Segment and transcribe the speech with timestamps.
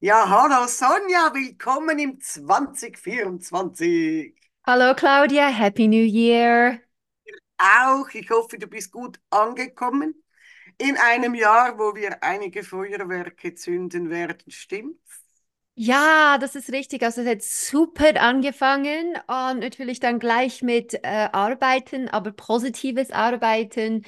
[0.00, 4.34] Ja, hallo Sonja, willkommen im 2024.
[4.66, 6.80] Hallo Claudia, Happy New Year.
[7.58, 10.22] Auch, ich hoffe, du bist gut angekommen
[10.78, 15.22] in einem Jahr, wo wir einige Feuerwerke zünden werden, stimmt's?
[15.78, 17.02] Ja, das ist richtig.
[17.02, 24.02] Also es hat super angefangen und natürlich dann gleich mit äh, Arbeiten, aber positives Arbeiten.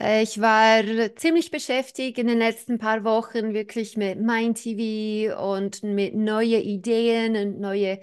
[0.00, 0.82] Äh, ich war
[1.16, 7.60] ziemlich beschäftigt in den letzten paar Wochen wirklich mit MindTV und mit neuen Ideen und
[7.60, 8.00] neue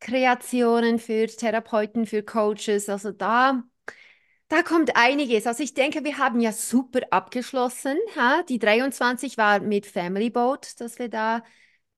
[0.00, 2.88] Kreationen für Therapeuten, für Coaches.
[2.88, 3.62] Also da
[4.48, 5.46] Da kommt einiges.
[5.46, 7.96] Also ich denke, wir haben ja super abgeschlossen.
[8.16, 8.42] Ha?
[8.48, 11.42] Die 23 war mit Family Boat, dass wir da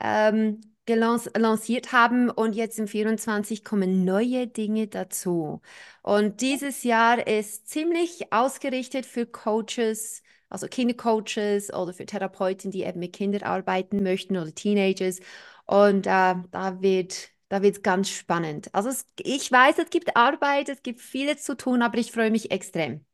[0.01, 0.61] ähm,
[0.97, 5.61] lanciert haben und jetzt im 24 kommen neue Dinge dazu.
[6.03, 13.01] Und dieses Jahr ist ziemlich ausgerichtet für Coaches, also Kindercoaches oder für Therapeuten, die eben
[13.01, 15.21] mit Kindern arbeiten möchten oder Teenagers.
[15.67, 18.73] Und äh, da wird da wird es ganz spannend.
[18.75, 22.31] Also es, ich weiß, es gibt Arbeit, es gibt vieles zu tun, aber ich freue
[22.31, 23.05] mich extrem.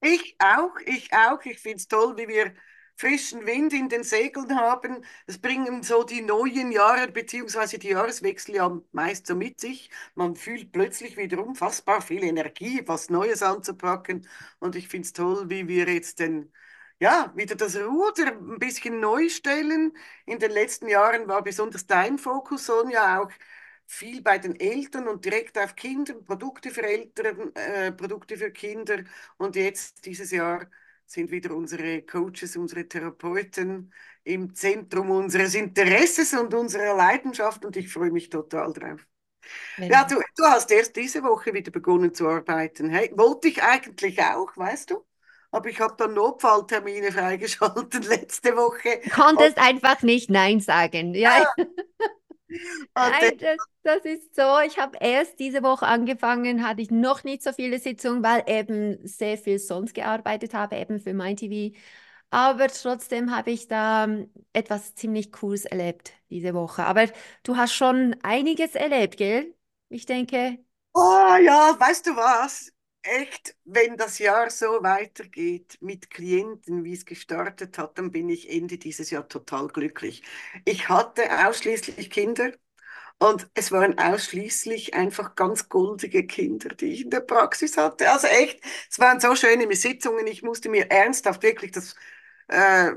[0.00, 1.44] Ich auch, ich auch.
[1.44, 2.54] Ich finde es toll, wie wir
[2.98, 5.04] frischen Wind in den Segeln haben.
[5.26, 9.90] Das bringen so die neuen Jahre beziehungsweise die Jahreswechsel ja meist so mit sich.
[10.14, 14.26] Man fühlt plötzlich wieder unfassbar viel Energie, was Neues anzupacken.
[14.58, 16.52] Und ich finde es toll, wie wir jetzt den,
[17.00, 19.96] ja, wieder das Ruder ein bisschen neu stellen.
[20.26, 23.30] In den letzten Jahren war besonders dein Fokus, Sonja, auch
[23.86, 29.04] viel bei den Eltern und direkt auf Kinder, Produkte für Eltern, äh, Produkte für Kinder.
[29.38, 30.68] Und jetzt dieses Jahr
[31.10, 33.92] sind wieder unsere Coaches, unsere Therapeuten
[34.24, 39.00] im Zentrum unseres Interesses und unserer Leidenschaft und ich freue mich total drauf.
[39.88, 40.06] Ja, Genau.
[40.06, 42.90] du, du hast erst diese Woche wieder begonnen zu arbeiten.
[42.90, 45.04] Hey, wollte ich eigentlich auch, weißt du?
[45.50, 49.00] Aber ich habe dann Notfalltermine freigeschaltet letzte Woche.
[49.02, 51.14] Du Und, konntest einfach nicht Nein sagen.
[51.14, 51.48] Ja, und
[52.96, 54.42] nein, das, das ist so.
[54.66, 58.98] Ich habe erst diese Woche angefangen, hatte ich noch nicht so viele Sitzungen, weil eben
[59.06, 61.76] sehr viel sonst gearbeitet habe, eben für mein TV.
[62.30, 66.84] Aber trotzdem habe ich da ähm, etwas ziemlich Cooles erlebt diese Woche.
[66.84, 67.06] Aber
[67.42, 69.54] du hast schon einiges erlebt, gell?
[69.88, 70.58] Ich denke,
[70.94, 72.70] Oh ja, weißt du was?
[73.02, 78.50] Echt, wenn das Jahr so weitergeht mit Klienten, wie es gestartet hat, dann bin ich
[78.50, 80.22] Ende dieses Jahr total glücklich.
[80.66, 82.52] Ich hatte ausschließlich Kinder
[83.18, 88.10] und es waren ausschließlich einfach ganz goldige Kinder, die ich in der Praxis hatte.
[88.10, 88.60] Also echt,
[88.90, 90.26] es waren so schöne Sitzungen.
[90.26, 91.96] Ich musste mir ernsthaft wirklich das
[92.48, 92.92] äh,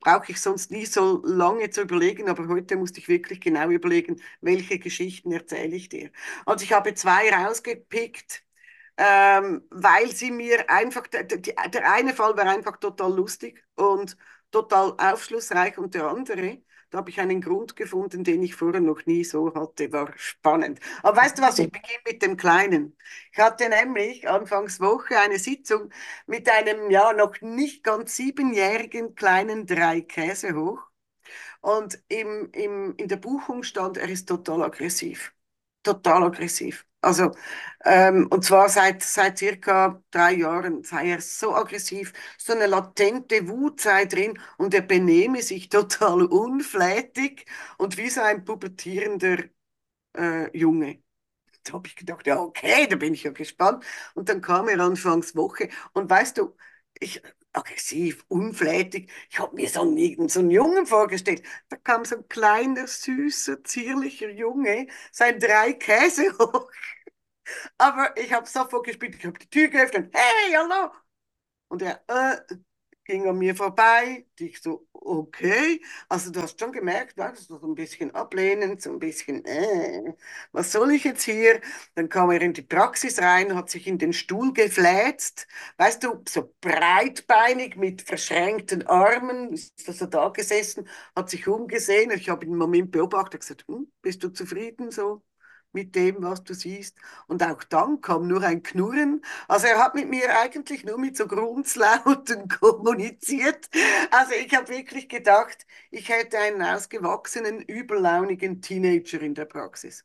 [0.00, 4.20] brauche ich sonst nie so lange zu überlegen, aber heute musste ich wirklich genau überlegen,
[4.40, 6.10] welche Geschichten erzähle ich dir.
[6.46, 8.42] Also ich habe zwei rausgepickt,
[8.96, 14.16] ähm, weil sie mir einfach, der, der, eine Fall war einfach total lustig und
[14.50, 19.06] total aufschlussreich und der andere, da habe ich einen Grund gefunden, den ich vorher noch
[19.06, 20.78] nie so hatte, war spannend.
[21.02, 22.96] Aber weißt du was, ich beginne mit dem Kleinen.
[23.32, 25.90] Ich hatte nämlich Anfangswoche eine Sitzung
[26.26, 30.80] mit einem ja noch nicht ganz siebenjährigen kleinen Drei Käse hoch.
[31.60, 35.34] Und im, im, in der Buchung stand, er ist total aggressiv.
[35.82, 36.86] Total aggressiv.
[37.04, 37.32] Also,
[37.84, 43.48] ähm, und zwar seit, seit circa drei Jahren sei er so aggressiv, so eine latente
[43.48, 47.46] Wut sei drin und er benehme sich total unflätig
[47.78, 49.38] und wie so ein pubertierender
[50.16, 51.02] äh, Junge.
[51.64, 53.84] Da habe ich gedacht, ja, okay, da bin ich ja gespannt.
[54.14, 56.56] Und dann kam er anfangs Woche und weißt du,
[57.00, 61.42] ich, aggressiv, unflätig, ich habe mir so einen, so einen Jungen vorgestellt.
[61.68, 66.70] Da kam so ein kleiner, süßer, zierlicher Junge, sein drei Käse hoch.
[67.78, 70.92] Aber ich habe sofort gespielt, ich habe die Tür geöffnet, hey, hallo.
[71.68, 72.56] Und er, äh,
[73.04, 74.26] ging an mir vorbei.
[74.38, 75.80] Und ich so, okay.
[76.08, 80.14] Also du hast schon gemerkt, weißt du, so ein bisschen ablehnend, so ein bisschen, äh,
[80.52, 81.60] was soll ich jetzt hier?
[81.94, 85.46] Dann kam er in die Praxis rein, hat sich in den Stuhl gefläzt,
[85.78, 92.10] weißt du, so breitbeinig mit verschränkten Armen, ist er so da gesessen, hat sich umgesehen.
[92.12, 95.22] Ich habe ihn einen Moment beobachtet, gesagt, hm, bist du zufrieden so?
[95.72, 96.96] Mit dem, was du siehst.
[97.26, 99.22] Und auch dann kam nur ein Knurren.
[99.48, 103.68] Also er hat mit mir eigentlich nur mit so Grunzlauten kommuniziert.
[104.10, 110.04] Also ich habe wirklich gedacht, ich hätte einen ausgewachsenen, übellaunigen Teenager in der Praxis.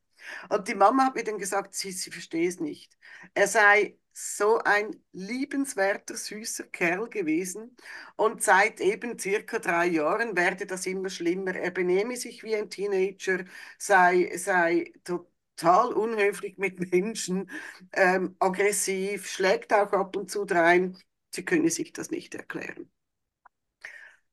[0.49, 2.97] Und die Mama hat mir dann gesagt, sie, sie verstehe es nicht.
[3.33, 7.75] Er sei so ein liebenswerter, süßer Kerl gewesen.
[8.15, 11.55] Und seit eben circa drei Jahren werde das immer schlimmer.
[11.55, 13.45] Er benehme sich wie ein Teenager,
[13.77, 17.49] sei, sei total total unhöflich mit Menschen,
[17.93, 20.97] ähm, aggressiv, schlägt auch ab und zu drein.
[21.33, 22.89] Sie können sich das nicht erklären.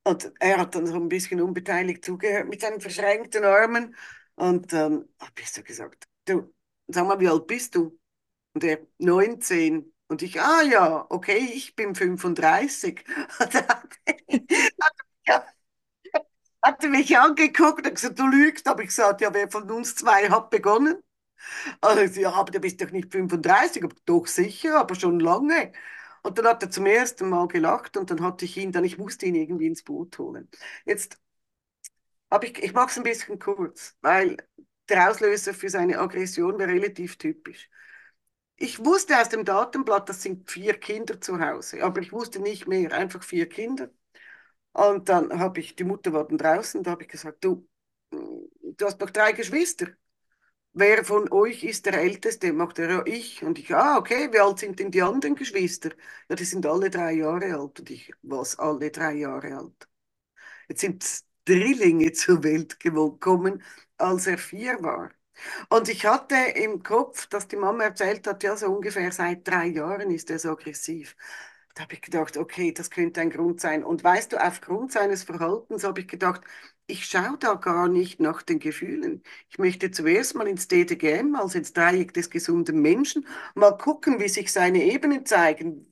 [0.03, 3.95] Und er hat dann so ein bisschen unbeteiligt zugehört mit seinen verschränkten Armen.
[4.35, 6.53] Und dann habe ich so gesagt, du,
[6.87, 7.97] sag mal, wie alt bist du?
[8.53, 9.93] Und er, 19.
[10.09, 13.03] Und ich, ah ja, okay, ich bin 35.
[13.39, 13.65] Und dann
[16.61, 18.67] hat er, mich angeguckt und gesagt, du lügst.
[18.67, 20.95] Habe ich gesagt, ja, wer von uns zwei hat begonnen?
[21.81, 25.71] Also, ja, aber du bist doch nicht 35, aber doch sicher, aber schon lange.
[26.23, 28.97] Und dann hat er zum ersten Mal gelacht und dann hatte ich ihn dann, ich
[28.97, 30.49] musste ihn irgendwie ins Boot holen.
[30.85, 31.19] Jetzt
[32.31, 34.37] habe ich, ich mache es ein bisschen kurz, weil
[34.89, 37.69] der Auslöser für seine Aggression war relativ typisch.
[38.57, 42.67] Ich wusste aus dem Datenblatt, das sind vier Kinder zu Hause, aber ich wusste nicht
[42.67, 43.89] mehr, einfach vier Kinder.
[44.73, 47.67] Und dann habe ich, die Mutter war dann draußen, da habe ich gesagt, du,
[48.11, 49.87] du hast noch drei Geschwister.
[50.77, 52.51] Wer von euch ist der Älteste?
[52.53, 53.43] Macht er, ja, ich.
[53.43, 55.91] Und ich, ah, okay, wie alt sind denn die anderen Geschwister?
[56.29, 57.79] Ja, die sind alle drei Jahre alt.
[57.79, 59.87] Und ich, was, alle drei Jahre alt?
[60.69, 61.05] Jetzt sind
[61.45, 63.63] Drillinge zur Welt gekommen,
[63.97, 65.11] als er vier war.
[65.69, 69.67] Und ich hatte im Kopf, dass die Mama erzählt hat, ja, so ungefähr seit drei
[69.67, 71.15] Jahren ist er so aggressiv.
[71.75, 73.83] Da habe ich gedacht, okay, das könnte ein Grund sein.
[73.83, 76.41] Und weißt du, aufgrund seines Verhaltens habe ich gedacht,
[76.87, 79.23] ich schaue da gar nicht nach den Gefühlen.
[79.49, 84.29] Ich möchte zuerst mal ins DDGM, also ins Dreieck des gesunden Menschen, mal gucken, wie
[84.29, 85.91] sich seine Ebenen zeigen.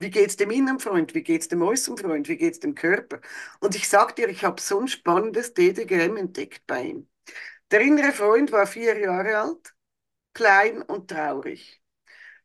[0.00, 1.14] Wie geht es dem Innenfreund?
[1.14, 2.28] Wie geht es dem äußeren Freund?
[2.28, 3.20] Wie geht es dem Körper?
[3.60, 7.08] Und ich sage dir, ich habe so ein spannendes DDGM entdeckt bei ihm.
[7.70, 9.74] Der innere Freund war vier Jahre alt,
[10.34, 11.82] klein und traurig.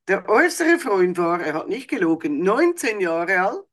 [0.07, 3.66] Der äußere Freund war, er hat nicht gelogen, 19 Jahre alt,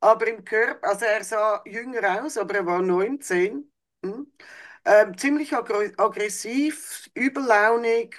[0.00, 3.72] aber im Körper, also er sah jünger aus, aber er war 19.
[4.04, 4.32] Hm?
[4.84, 8.16] Ähm, ziemlich aggressiv, übellaunig,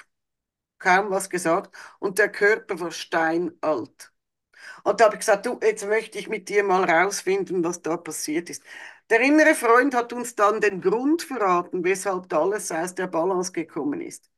[0.79, 4.13] kaum was gesagt und der Körper war steinalt.
[4.83, 7.97] Und da habe ich gesagt, du, jetzt möchte ich mit dir mal rausfinden, was da
[7.97, 8.63] passiert ist.
[9.09, 14.01] Der innere Freund hat uns dann den Grund verraten, weshalb alles aus der Balance gekommen
[14.01, 14.29] ist.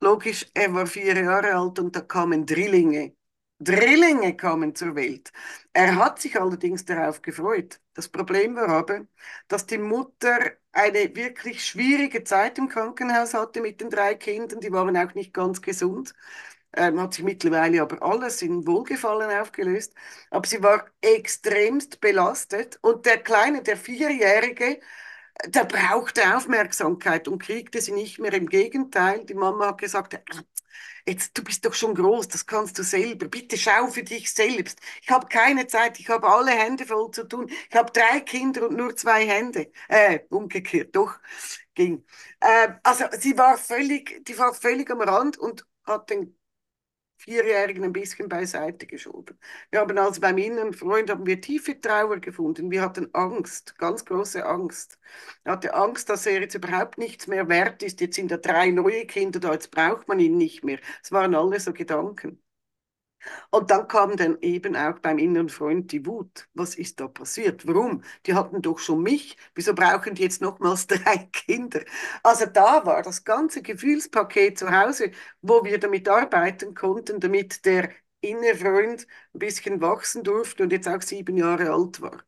[0.00, 3.16] Logisch, er war vier Jahre alt und da kamen Drillinge.
[3.64, 5.32] Drillinge kamen zur Welt.
[5.72, 7.80] Er hat sich allerdings darauf gefreut.
[7.94, 9.06] Das Problem war aber,
[9.48, 14.60] dass die Mutter eine wirklich schwierige Zeit im Krankenhaus hatte mit den drei Kindern.
[14.60, 16.14] Die waren auch nicht ganz gesund.
[16.74, 19.94] Ähm, hat sich mittlerweile aber alles in Wohlgefallen aufgelöst.
[20.30, 22.78] Aber sie war extremst belastet.
[22.82, 24.80] Und der Kleine, der Vierjährige,
[25.46, 28.32] der brauchte Aufmerksamkeit und kriegte sie nicht mehr.
[28.34, 30.18] Im Gegenteil, die Mama hat gesagt,
[31.06, 33.28] jetzt, du bist doch schon groß, das kannst du selber.
[33.28, 34.78] Bitte schau für dich selbst.
[35.02, 37.50] Ich habe keine Zeit, ich habe alle Hände voll zu tun.
[37.70, 39.70] Ich habe drei Kinder und nur zwei Hände.
[39.88, 41.18] Äh, umgekehrt, doch,
[41.74, 42.04] ging.
[42.40, 46.36] Äh, also sie war völlig, die war völlig am Rand und hat den
[47.22, 49.38] Vierjährigen ein bisschen beiseite geschoben.
[49.70, 52.70] Wir haben also beim inneren Freund haben wir tiefe Trauer gefunden.
[52.70, 54.98] Wir hatten Angst, ganz große Angst.
[55.44, 58.00] Er hatte Angst, dass er jetzt überhaupt nichts mehr wert ist.
[58.00, 60.78] Jetzt sind da drei neue Kinder da, jetzt braucht man ihn nicht mehr.
[61.02, 62.40] Es waren alle so Gedanken.
[63.50, 66.48] Und dann kam dann eben auch beim inneren Freund die Wut.
[66.54, 67.66] Was ist da passiert?
[67.66, 68.02] Warum?
[68.26, 69.36] Die hatten doch schon mich.
[69.54, 71.80] Wieso brauchen die jetzt nochmals drei Kinder?
[72.22, 75.10] Also da war das ganze Gefühlspaket zu Hause,
[75.42, 77.90] wo wir damit arbeiten konnten, damit der
[78.20, 82.18] innere Freund ein bisschen wachsen durfte und jetzt auch sieben Jahre alt war.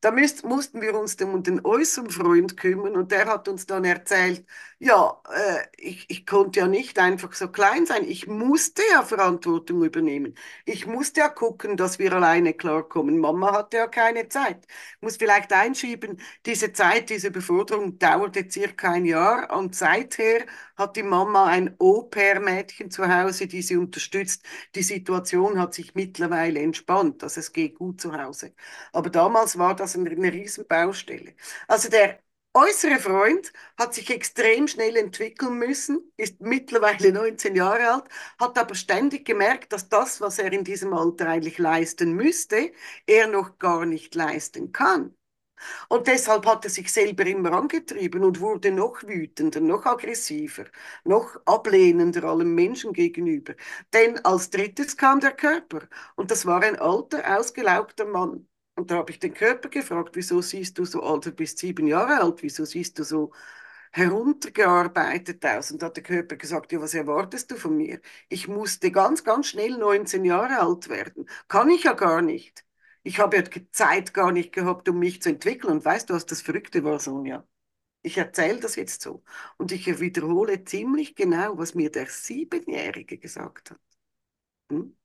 [0.00, 3.84] Da müsst, mussten wir uns um den äußeren Freund kümmern und der hat uns dann
[3.84, 4.46] erzählt,
[4.78, 9.84] ja, äh, ich, ich konnte ja nicht einfach so klein sein, ich musste ja Verantwortung
[9.84, 10.34] übernehmen.
[10.64, 13.18] Ich musste ja gucken, dass wir alleine klarkommen.
[13.18, 14.64] Mama hatte ja keine Zeit.
[14.96, 20.44] Ich muss vielleicht einschieben, diese Zeit, diese Beforderung dauerte circa ein Jahr und seither
[20.76, 24.44] hat die Mama ein Au-pair-Mädchen zu Hause, die sie unterstützt.
[24.74, 28.54] Die Situation hat sich mittlerweile entspannt, also es geht gut zu Hause.
[28.92, 31.34] Aber damals war das eine, eine Riesenbaustelle.
[31.66, 32.20] Also der
[32.54, 38.04] äußere Freund hat sich extrem schnell entwickeln müssen, ist mittlerweile 19 Jahre alt,
[38.40, 42.72] hat aber ständig gemerkt, dass das, was er in diesem Alter eigentlich leisten müsste,
[43.06, 45.14] er noch gar nicht leisten kann.
[45.88, 50.64] Und deshalb hat er sich selber immer angetrieben und wurde noch wütender, noch aggressiver,
[51.04, 53.54] noch ablehnender allem Menschen gegenüber.
[53.92, 55.82] Denn als drittes kam der Körper
[56.16, 58.46] und das war ein alter, ausgelaugter Mann.
[58.76, 61.86] Und da habe ich den Körper gefragt, wieso siehst du so alt, du bist sieben
[61.86, 63.32] Jahre alt, wieso siehst du so
[63.92, 65.70] heruntergearbeitet aus?
[65.72, 68.00] Und da hat der Körper gesagt, ja, was erwartest du von mir?
[68.28, 71.28] Ich musste ganz, ganz schnell 19 Jahre alt werden.
[71.48, 72.64] Kann ich ja gar nicht.
[73.08, 75.72] Ich habe ja Zeit gar nicht gehabt, um mich zu entwickeln.
[75.72, 77.46] Und weißt du, was das Verrückte war, Sonja?
[78.02, 79.24] Ich erzähle das jetzt so.
[79.58, 83.80] Und ich wiederhole ziemlich genau, was mir der Siebenjährige gesagt hat.
[84.70, 84.96] Hm?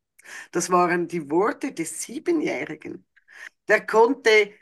[0.52, 3.06] Das waren die Worte des Siebenjährigen.
[3.68, 4.54] Der konnte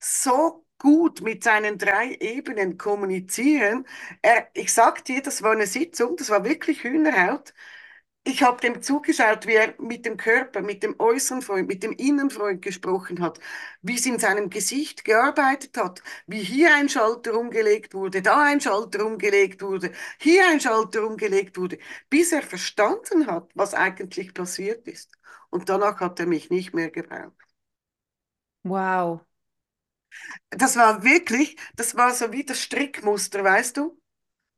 [0.00, 3.86] so gut mit seinen drei Ebenen kommunizieren.
[4.22, 7.54] Er, ich sag dir, das war eine Sitzung, das war wirklich Hühnerhaut.
[8.24, 11.92] Ich habe dem zugeschaut, wie er mit dem Körper, mit dem äußeren Freund, mit dem
[11.92, 13.40] inneren Freund gesprochen hat,
[13.82, 18.60] wie es in seinem Gesicht gearbeitet hat, wie hier ein Schalter umgelegt wurde, da ein
[18.60, 21.78] Schalter umgelegt wurde, hier ein Schalter umgelegt wurde,
[22.10, 25.10] bis er verstanden hat, was eigentlich passiert ist.
[25.50, 27.34] Und danach hat er mich nicht mehr gebraucht.
[28.64, 29.24] Wow.
[30.50, 33.98] Das war wirklich, das war so wie das Strickmuster, weißt du,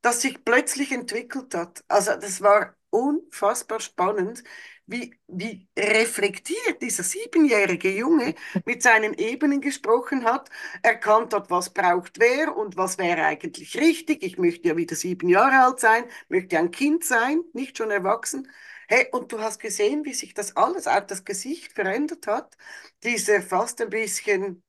[0.01, 1.83] das sich plötzlich entwickelt hat.
[1.87, 4.43] Also das war unfassbar spannend,
[4.87, 8.35] wie, wie reflektiert dieser siebenjährige Junge
[8.65, 10.49] mit seinen Ebenen gesprochen hat,
[10.83, 14.23] erkannt hat, was braucht wer und was wäre eigentlich richtig.
[14.23, 18.49] Ich möchte ja wieder sieben Jahre alt sein, möchte ein Kind sein, nicht schon erwachsen.
[18.87, 22.55] Hey, und du hast gesehen, wie sich das alles, auch das Gesicht verändert hat.
[23.03, 24.63] Dieser fast ein bisschen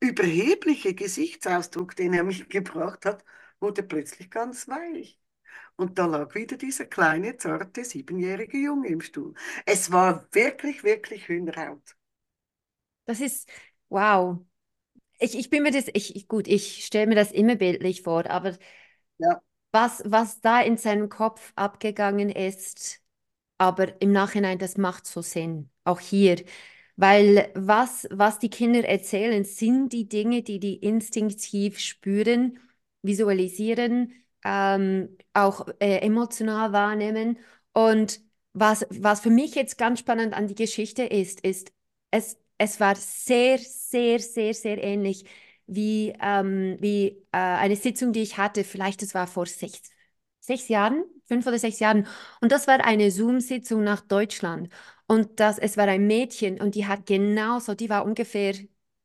[0.00, 3.24] überhebliche Gesichtsausdruck, den er mich gebracht hat,
[3.60, 5.19] wurde plötzlich ganz weich.
[5.80, 9.32] Und da lag wieder dieser kleine, zarte, siebenjährige Junge im Stuhl.
[9.64, 11.96] Es war wirklich, wirklich Hühnerhaut.
[13.06, 13.48] Das ist,
[13.88, 14.38] wow.
[15.18, 18.58] Ich, ich bin mir das, ich, gut, ich stelle mir das immer bildlich vor, aber
[19.18, 19.40] ja.
[19.72, 23.00] was, was da in seinem Kopf abgegangen ist,
[23.58, 25.70] aber im Nachhinein, das macht so Sinn.
[25.84, 26.44] Auch hier.
[26.96, 32.58] Weil was, was die Kinder erzählen, sind die Dinge, die die instinktiv spüren,
[33.02, 34.12] visualisieren,
[34.44, 37.38] ähm, auch äh, emotional wahrnehmen.
[37.72, 38.20] Und
[38.52, 41.72] was, was für mich jetzt ganz spannend an die Geschichte ist, ist,
[42.10, 45.24] es, es war sehr, sehr, sehr, sehr ähnlich
[45.66, 49.82] wie, ähm, wie äh, eine Sitzung, die ich hatte, vielleicht das war vor sechs,
[50.40, 52.06] sechs Jahren, fünf oder sechs Jahren.
[52.40, 54.68] Und das war eine Zoom-Sitzung nach Deutschland.
[55.06, 58.54] Und das, es war ein Mädchen und die hat genauso, die war ungefähr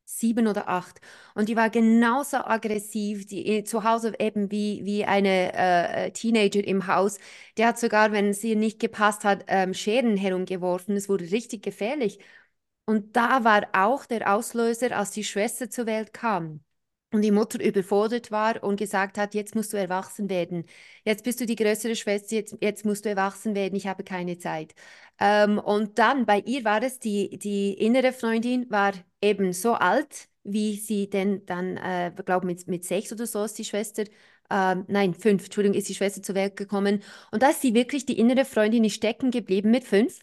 [0.06, 1.02] sieben oder acht.
[1.34, 6.64] Und die war genauso aggressiv, die äh, zu Hause eben wie, wie eine äh, Teenager
[6.64, 7.18] im Haus.
[7.58, 10.96] Der hat sogar, wenn es ihr nicht gepasst hat, ähm, Scheren herumgeworfen.
[10.96, 12.20] Es wurde richtig gefährlich.
[12.86, 16.62] Und da war auch der Auslöser, als die Schwester zur Welt kam
[17.16, 20.66] und die Mutter überfordert war und gesagt hat, jetzt musst du erwachsen werden.
[21.04, 24.38] Jetzt bist du die größere Schwester, jetzt, jetzt musst du erwachsen werden, ich habe keine
[24.38, 24.74] Zeit.
[25.20, 30.28] Ähm, und dann bei ihr war es, die, die innere Freundin war eben so alt,
[30.44, 34.04] wie sie denn dann, äh, glaube mit, mit sechs oder so ist die Schwester,
[34.50, 37.02] äh, nein, fünf, Entschuldigung, ist die Schwester zur Welt gekommen.
[37.32, 40.20] Und da ist sie wirklich, die innere Freundin stecken geblieben mit fünf.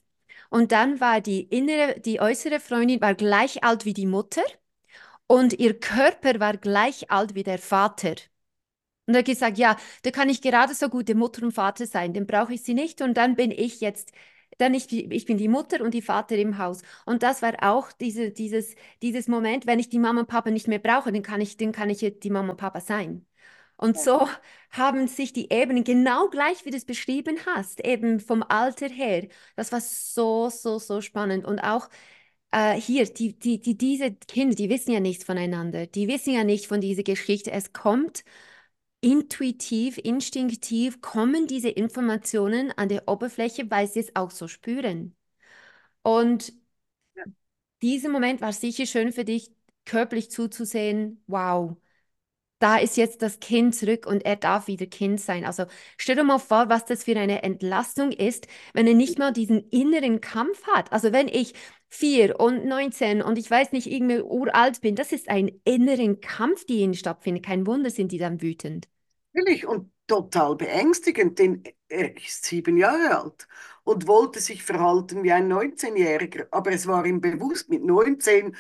[0.50, 4.42] Und dann war die innere, die äußere Freundin war gleich alt wie die Mutter
[5.32, 8.16] und ihr Körper war gleich alt wie der Vater.
[9.06, 12.12] Und er hat gesagt, ja, da kann ich gerade so gute Mutter und Vater sein,
[12.12, 14.12] dann brauche ich sie nicht und dann bin ich jetzt,
[14.58, 16.82] dann ich, ich bin die Mutter und die Vater im Haus.
[17.06, 20.68] Und das war auch diese, dieses, dieses Moment, wenn ich die Mama und Papa nicht
[20.68, 23.26] mehr brauche, dann kann ich, dann kann ich die Mama und Papa sein.
[23.78, 24.28] Und so
[24.70, 29.28] haben sich die Ebenen genau gleich, wie du es beschrieben hast, eben vom Alter her.
[29.56, 31.46] Das war so, so, so spannend.
[31.46, 31.88] Und auch
[32.52, 36.44] äh, hier, die, die, die, diese Kinder, die wissen ja nichts voneinander, die wissen ja
[36.44, 37.50] nicht von dieser Geschichte.
[37.52, 38.24] Es kommt
[39.00, 45.16] intuitiv, instinktiv, kommen diese Informationen an der Oberfläche, weil sie es auch so spüren.
[46.02, 46.52] Und
[47.16, 47.24] ja.
[47.82, 49.52] dieser Moment war sicher schön für dich,
[49.84, 51.76] körperlich zuzusehen, wow,
[52.62, 55.44] da ist jetzt das Kind zurück und er darf wieder Kind sein.
[55.44, 55.64] Also
[55.98, 59.68] stell dir mal vor, was das für eine Entlastung ist, wenn er nicht mal diesen
[59.70, 60.92] inneren Kampf hat.
[60.92, 61.54] Also wenn ich
[61.88, 66.64] vier und 19 und ich weiß nicht, irgendwie uralt bin, das ist ein inneren Kampf,
[66.66, 67.44] die ihnen stattfindet.
[67.44, 68.88] Kein Wunder sind die dann wütend.
[69.34, 73.48] Natürlich und total beängstigend, denn er ist sieben Jahre alt
[73.84, 78.54] und wollte sich verhalten wie ein 19-Jähriger, aber es war ihm bewusst, mit 19 hm,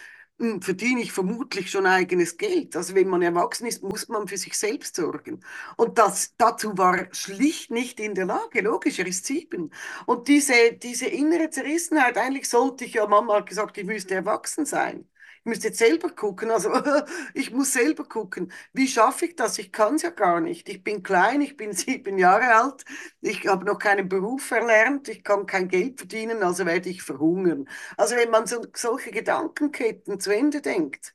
[0.60, 2.76] verdiene ich vermutlich schon eigenes Geld.
[2.76, 5.40] Also wenn man erwachsen ist, muss man für sich selbst sorgen.
[5.76, 8.60] Und das, dazu war er schlicht nicht in der Lage.
[8.62, 9.72] Logisch, er ist sieben.
[10.06, 14.66] Und diese, diese innere Zerrissenheit, eigentlich sollte ich ja, Mama hat gesagt, ich müsste erwachsen
[14.66, 15.06] sein.
[15.44, 16.70] Ich müsste jetzt selber gucken, also
[17.34, 18.52] ich muss selber gucken.
[18.72, 19.58] Wie schaffe ich das?
[19.58, 20.68] Ich kann es ja gar nicht.
[20.68, 22.84] Ich bin klein, ich bin sieben Jahre alt,
[23.20, 27.68] ich habe noch keinen Beruf erlernt, ich kann kein Geld verdienen, also werde ich verhungern.
[27.96, 31.14] Also wenn man so, solche Gedankenketten zu Ende denkt,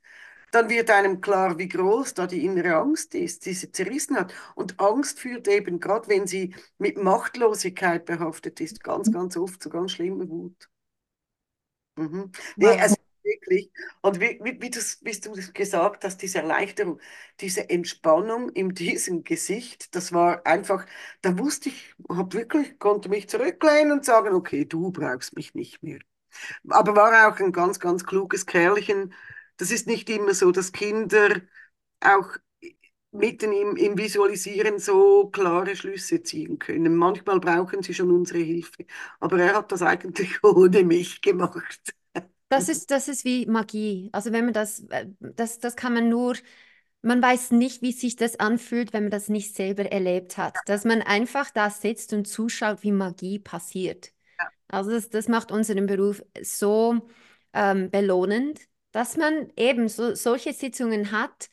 [0.52, 4.34] dann wird einem klar, wie groß da die innere Angst ist, diese Zerrissenheit.
[4.56, 9.70] Und Angst führt eben, gerade wenn sie mit Machtlosigkeit behaftet ist, ganz, ganz oft zu
[9.70, 10.70] ganz schlimmer Wut.
[11.96, 12.32] Mhm.
[12.56, 12.96] Nee, also
[13.28, 13.72] wirklich.
[14.02, 17.00] Und wie, wie, wie, das, wie du das gesagt hast, diese Erleichterung,
[17.42, 20.86] diese Entspannung in diesem Gesicht, das war einfach,
[21.22, 25.84] da wusste ich, hab wirklich, konnte mich zurücklehnen und sagen, okay, du brauchst mich nicht
[25.84, 26.00] mehr.
[26.70, 29.14] Aber war auch ein ganz, ganz kluges Kerlchen,
[29.58, 31.42] das ist nicht immer so, dass Kinder
[32.02, 32.38] auch
[33.12, 36.96] mitten im, im Visualisieren so klare Schlüsse ziehen können.
[36.96, 38.86] Manchmal brauchen sie schon unsere Hilfe.
[39.20, 41.97] Aber er hat das eigentlich ohne mich gemacht.
[42.50, 44.10] Das ist, das ist wie Magie.
[44.14, 46.36] Also wenn man das, äh, das, das kann man nur,
[47.02, 50.58] man weiß nicht, wie sich das anfühlt, wenn man das nicht selber erlebt hat.
[50.66, 54.12] Dass man einfach da sitzt und zuschaut, wie Magie passiert.
[54.68, 57.08] Also das, das macht unseren Beruf so
[57.54, 58.60] ähm, belohnend,
[58.92, 61.50] dass man eben so, solche Sitzungen hat,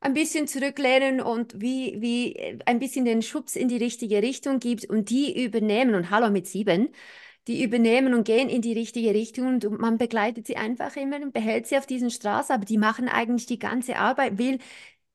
[0.00, 4.60] ein bisschen zurücklehnen und wie, wie äh, ein bisschen den Schubs in die richtige Richtung
[4.60, 6.90] gibt und die übernehmen und hallo mit sieben,
[7.46, 11.32] die übernehmen und gehen in die richtige Richtung und man begleitet sie einfach immer und
[11.32, 14.58] behält sie auf diesen Straßen, aber die machen eigentlich die ganze Arbeit, will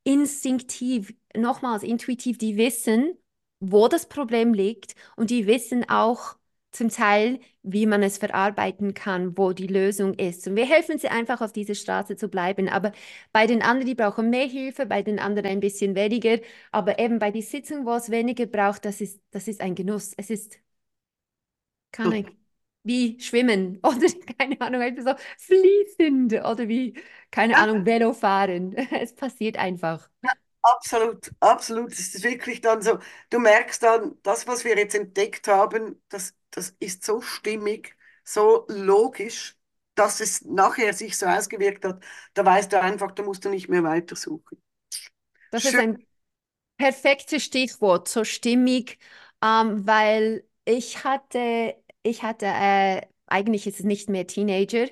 [0.04, 3.18] instinktiv, nochmals intuitiv, die wissen,
[3.60, 6.38] wo das Problem liegt und die wissen auch
[6.72, 10.48] zum Teil, wie man es verarbeiten kann, wo die Lösung ist.
[10.48, 12.70] Und wir helfen sie einfach auf dieser Straße zu bleiben.
[12.70, 12.92] Aber
[13.32, 16.40] bei den anderen, die brauchen mehr Hilfe, bei den anderen ein bisschen weniger.
[16.72, 20.14] Aber eben bei den Sitzungen, wo es weniger braucht, das ist, das ist ein Genuss.
[20.16, 20.60] Es ist
[21.92, 22.28] kann ich,
[22.84, 26.98] wie schwimmen oder keine Ahnung, einfach so fließend oder wie,
[27.32, 28.74] keine Ja, Ahnung, Velo fahren.
[28.92, 30.10] Es passiert einfach.
[30.62, 31.92] absolut, absolut.
[31.94, 36.36] Es ist wirklich dann so, du merkst dann, das, was wir jetzt entdeckt haben, das,
[36.52, 39.58] das ist so stimmig, so logisch,
[39.96, 42.04] dass es nachher sich so ausgewirkt hat.
[42.34, 44.62] Da weißt du einfach, da musst du nicht mehr weitersuchen.
[45.52, 45.80] Das ist Schön.
[45.80, 46.06] ein
[46.78, 49.00] perfektes Stichwort, so stimmig,
[49.44, 54.88] ähm, weil ich hatte, ich hatte, äh, eigentlich ist es nicht mehr Teenager,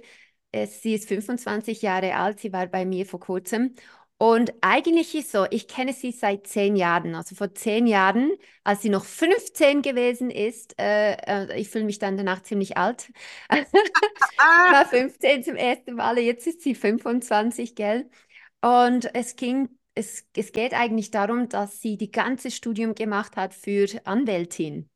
[0.66, 3.76] sie ist 25 Jahre alt, sie war bei mir vor kurzem.
[4.18, 7.14] Und eigentlich ist so, ich kenne sie seit zehn Jahren.
[7.14, 8.32] Also vor zehn Jahren,
[8.64, 13.12] als sie noch 15 gewesen ist, äh, äh, ich fühle mich dann danach ziemlich alt,
[13.50, 18.10] war 15 zum ersten Mal, jetzt ist sie 25, gell?
[18.62, 23.54] Und es ging, es, es geht eigentlich darum, dass sie die ganze Studium gemacht hat
[23.54, 24.90] für Anwältin.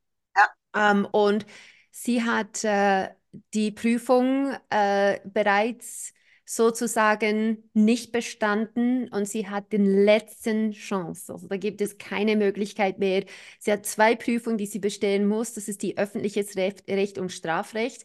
[0.75, 1.45] Ähm, und
[1.91, 3.10] sie hat äh,
[3.53, 6.13] die Prüfung äh, bereits
[6.45, 11.31] sozusagen nicht bestanden und sie hat den letzten Chance.
[11.34, 13.23] Also da gibt es keine Möglichkeit mehr.
[13.60, 15.53] Sie hat zwei Prüfungen, die sie bestehen muss.
[15.53, 18.03] Das ist die öffentliches Recht, Recht und Strafrecht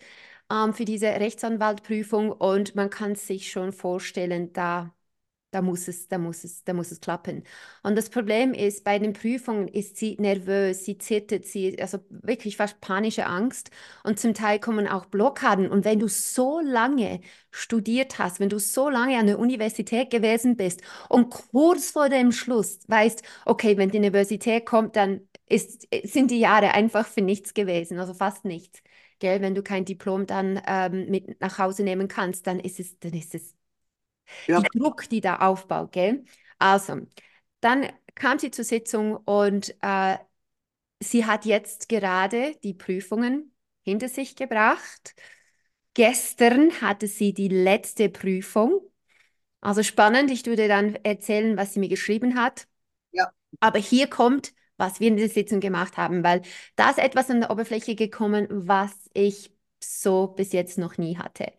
[0.51, 4.95] ähm, für diese Rechtsanwaltprüfung und man kann sich schon vorstellen, da
[5.51, 7.45] da muss es, da muss es, da muss es klappen.
[7.83, 12.57] Und das Problem ist, bei den Prüfungen ist sie nervös, sie zittert, sie, also wirklich
[12.57, 13.71] fast panische Angst.
[14.05, 15.71] Und zum Teil kommen auch Blockaden.
[15.71, 20.57] Und wenn du so lange studiert hast, wenn du so lange an der Universität gewesen
[20.57, 26.31] bist und kurz vor dem Schluss weißt, okay, wenn die Universität kommt, dann ist, sind
[26.31, 28.81] die Jahre einfach für nichts gewesen, also fast nichts.
[29.21, 29.41] Gell?
[29.41, 33.13] Wenn du kein Diplom dann ähm, mit nach Hause nehmen kannst, dann ist es, dann
[33.13, 33.55] ist es
[34.47, 36.25] ja, die Druck, die da aufbaut, gell?
[36.59, 37.01] Also,
[37.61, 40.17] dann kam sie zur Sitzung und äh,
[41.01, 45.15] sie hat jetzt gerade die Prüfungen hinter sich gebracht.
[45.95, 48.81] Gestern hatte sie die letzte Prüfung.
[49.61, 52.69] Also spannend, ich würde dann erzählen, was sie mir geschrieben hat.
[53.13, 53.33] ja.
[53.61, 56.43] Aber hier kommt, was wir in der Sitzung gemacht haben, weil
[56.77, 59.51] da ist etwas an der Oberfläche gekommen, was ich
[59.83, 61.53] so bis jetzt noch nie hatte.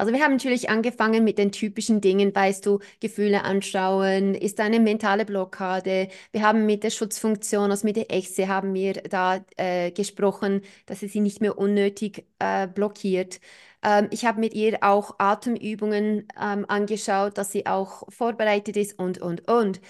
[0.00, 4.80] Also wir haben natürlich angefangen mit den typischen Dingen, weißt du, Gefühle anschauen, ist eine
[4.80, 6.08] mentale Blockade.
[6.32, 11.00] Wir haben mit der Schutzfunktion, also mit der Echse haben wir da äh, gesprochen, dass
[11.00, 13.40] sie sie nicht mehr unnötig äh, blockiert.
[13.82, 19.18] Ähm, ich habe mit ihr auch Atemübungen ähm, angeschaut, dass sie auch vorbereitet ist und,
[19.20, 19.82] und, und.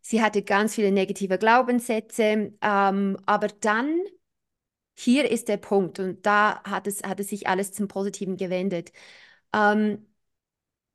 [0.00, 4.00] Sie hatte ganz viele negative Glaubenssätze, ähm, aber dann,
[4.96, 8.92] hier ist der Punkt und da hat es, hat es sich alles zum Positiven gewendet.
[9.54, 10.06] Ähm,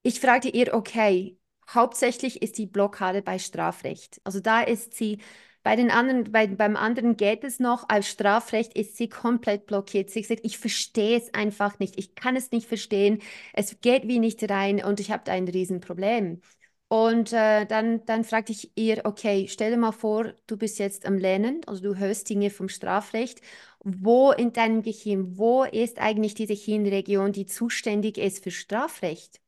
[0.04, 1.38] ich fragte ihr, okay,
[1.70, 4.22] hauptsächlich ist die Blockade bei Strafrecht.
[4.24, 5.20] Also da ist sie,
[5.64, 10.10] bei den anderen, bei, beim anderen geht es noch, als Strafrecht ist sie komplett blockiert.
[10.10, 13.22] Sie sagt, ich verstehe es einfach nicht, ich kann es nicht verstehen,
[13.54, 16.42] es geht wie nicht rein und ich habe da ein Riesenproblem.
[16.90, 21.06] Und äh, dann, dann fragte ich ihr, okay, stell dir mal vor, du bist jetzt
[21.08, 23.42] am Lernen, also du hörst Dinge vom Strafrecht.
[23.84, 29.42] Wo in deinem Gehirn, wo ist eigentlich diese Hirnregion, die zuständig ist für Strafrecht?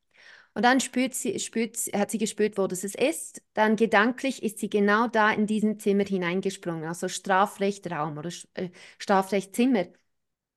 [0.53, 3.41] Und dann spürt sie, spürt, hat sie gespürt, wo das ist.
[3.53, 8.69] Dann gedanklich ist sie genau da in diesem Zimmer hineingesprungen, also Strafrechtraum oder äh,
[8.99, 9.87] Strafrechtzimmer.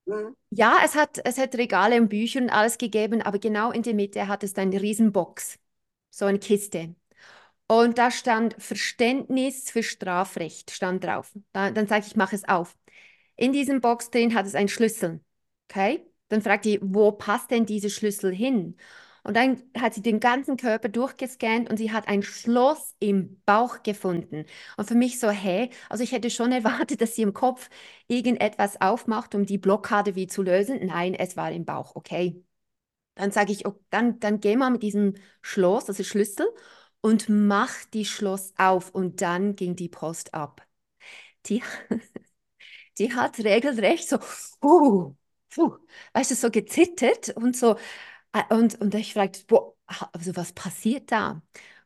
[0.06, 0.36] Mhm.
[0.50, 3.94] Ja, es hat, es hat Regale und Bücher und alles gegeben, aber genau in der
[3.94, 5.58] Mitte hat es eine Riesenbox,
[6.10, 6.94] so eine Kiste.
[7.68, 11.32] Und da stand Verständnis für Strafrecht, stand drauf.
[11.52, 12.76] Da, dann sage ich, mach es auf.
[13.38, 15.20] In diesem Box drin hat es einen Schlüssel.
[15.70, 16.04] Okay?
[16.28, 18.76] Dann fragt die, wo passt denn dieser Schlüssel hin?
[19.24, 23.82] Und dann hat sie den ganzen Körper durchgescannt und sie hat ein Schloss im Bauch
[23.82, 24.44] gefunden.
[24.76, 25.70] Und für mich so, hä?
[25.88, 27.70] Also ich hätte schon erwartet, dass sie im Kopf
[28.08, 30.86] irgendetwas aufmacht, um die Blockade wie zu lösen.
[30.86, 32.44] Nein, es war im Bauch, okay.
[33.16, 36.48] Dann sage ich, okay, dann, dann geh mal mit diesem Schloss, also Schlüssel,
[37.02, 38.90] und mach die Schloss auf.
[38.94, 40.66] Und dann ging die Post ab.
[41.46, 41.62] Die,
[42.98, 44.18] die hat regelrecht so,
[44.62, 45.14] uh,
[45.56, 45.70] uh,
[46.12, 47.76] weißt du, so gezittert und so.
[48.32, 49.74] Äh, und, und ich fragte, boah,
[50.12, 51.42] also was passiert da?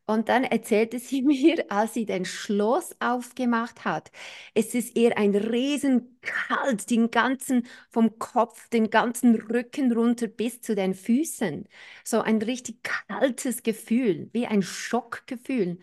[0.06, 4.10] Und dann erzählte sie mir, als sie den Schloss aufgemacht hat,
[4.54, 10.74] es ist ihr ein Riesenkalt, den ganzen, vom Kopf, den ganzen Rücken runter bis zu
[10.74, 11.68] den Füßen.
[12.04, 15.78] So ein richtig kaltes Gefühl, wie ein Schockgefühl.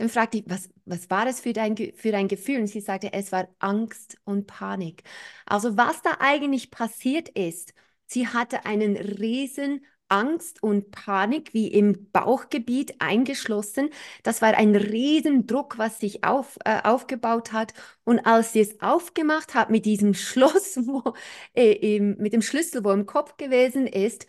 [0.00, 2.60] Dann fragte ich, was, was war es für dein, für dein Gefühl?
[2.60, 5.02] Und sie sagte, es war Angst und Panik.
[5.44, 7.74] Also was da eigentlich passiert ist,
[8.06, 13.90] sie hatte einen riesen Angst und Panik wie im Bauchgebiet eingeschlossen.
[14.22, 17.74] Das war ein Riesendruck, was sich auf, äh, aufgebaut hat.
[18.04, 21.12] Und als sie es aufgemacht hat mit diesem Schloss, wo,
[21.54, 24.26] äh, mit dem Schlüssel, wo im Kopf gewesen ist,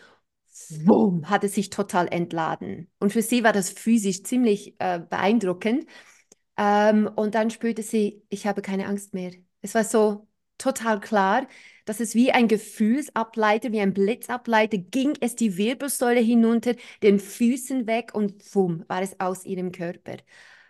[1.26, 2.90] hat es sich total entladen.
[3.00, 5.86] Und für sie war das physisch ziemlich äh, beeindruckend.
[6.58, 9.32] Ähm, und dann spürte sie, ich habe keine Angst mehr.
[9.62, 11.48] Es war so total klar,
[11.86, 17.88] dass es wie ein Gefühlsableiter, wie ein Blitzableiter, ging es die Wirbelsäule hinunter, den Füßen
[17.88, 20.18] weg und bumm, war es aus ihrem Körper.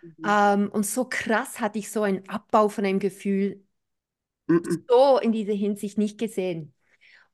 [0.02, 0.14] Mhm.
[0.26, 3.62] Ähm, und so krass hatte ich so einen Abbau von einem Gefühl
[4.46, 4.84] mhm.
[4.88, 6.74] so in dieser Hinsicht nicht gesehen.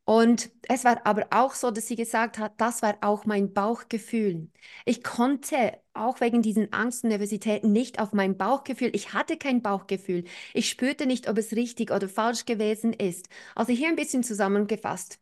[0.09, 4.49] Und es war aber auch so, dass sie gesagt hat, das war auch mein Bauchgefühl.
[4.87, 8.91] Ich konnte auch wegen diesen Angst und Nervositäten nicht auf mein Bauchgefühl.
[8.95, 10.25] Ich hatte kein Bauchgefühl.
[10.55, 13.29] Ich spürte nicht, ob es richtig oder falsch gewesen ist.
[13.55, 15.21] Also hier ein bisschen zusammengefasst.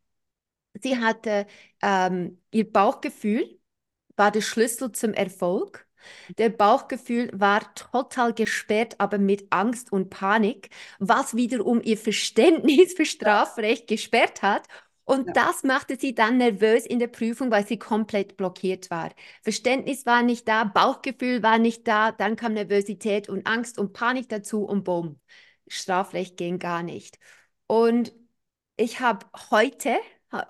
[0.82, 1.46] Sie hatte
[1.82, 3.60] ähm, ihr Bauchgefühl
[4.16, 5.85] war der Schlüssel zum Erfolg.
[6.38, 13.06] Der Bauchgefühl war total gesperrt, aber mit Angst und Panik, was wiederum ihr Verständnis für
[13.06, 14.66] Strafrecht gesperrt hat.
[15.04, 15.32] Und ja.
[15.34, 19.12] das machte sie dann nervös in der Prüfung, weil sie komplett blockiert war.
[19.42, 24.28] Verständnis war nicht da, Bauchgefühl war nicht da, dann kam Nervosität und Angst und Panik
[24.28, 25.20] dazu und bumm,
[25.68, 27.18] Strafrecht ging gar nicht.
[27.68, 28.12] Und
[28.76, 29.96] ich habe heute,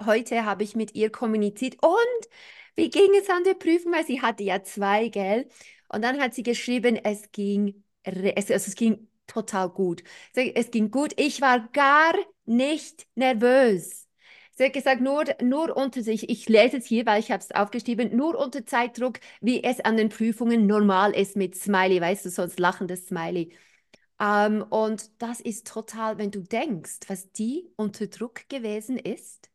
[0.05, 2.29] heute habe ich mit ihr kommuniziert und
[2.77, 3.93] wie ging es an der Prüfung?
[3.93, 5.49] Weil sie hatte ja zwei, gell?
[5.89, 10.03] Und dann hat sie geschrieben, es ging, es, also es ging total gut.
[10.35, 11.13] Es ging gut.
[11.19, 14.09] Ich war gar nicht nervös.
[14.55, 17.51] Sie hat gesagt, nur, nur unter sich, ich lese es hier, weil ich habe es
[17.53, 22.31] aufgeschrieben, nur unter Zeitdruck, wie es an den Prüfungen normal ist mit Smiley, weißt du,
[22.31, 23.55] so ein lachendes Smiley.
[24.21, 29.51] Ähm, und das ist total, wenn du denkst, was die unter Druck gewesen ist,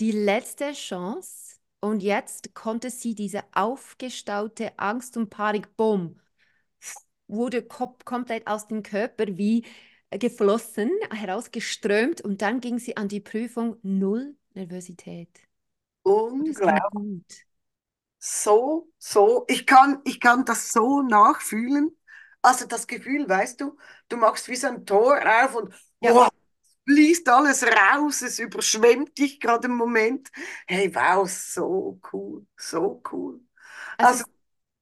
[0.00, 1.55] die letzte Chance,
[1.86, 6.20] und jetzt konnte sie diese aufgestaute Angst und Panik, bumm,
[7.28, 9.64] wurde komplett aus dem Körper wie
[10.10, 15.28] geflossen, herausgeströmt und dann ging sie an die Prüfung null Nervosität.
[16.02, 17.46] Unglaublich.
[18.18, 21.96] So, so, ich kann, ich kann das so nachfühlen.
[22.42, 23.76] Also das Gefühl, weißt du,
[24.08, 26.12] du machst wie so ein Tor auf und ja.
[26.12, 26.28] oh,
[26.88, 30.30] fließt alles raus, es überschwemmt dich gerade im Moment.
[30.66, 33.40] Hey, wow, so cool, so cool.
[33.98, 34.24] Also, also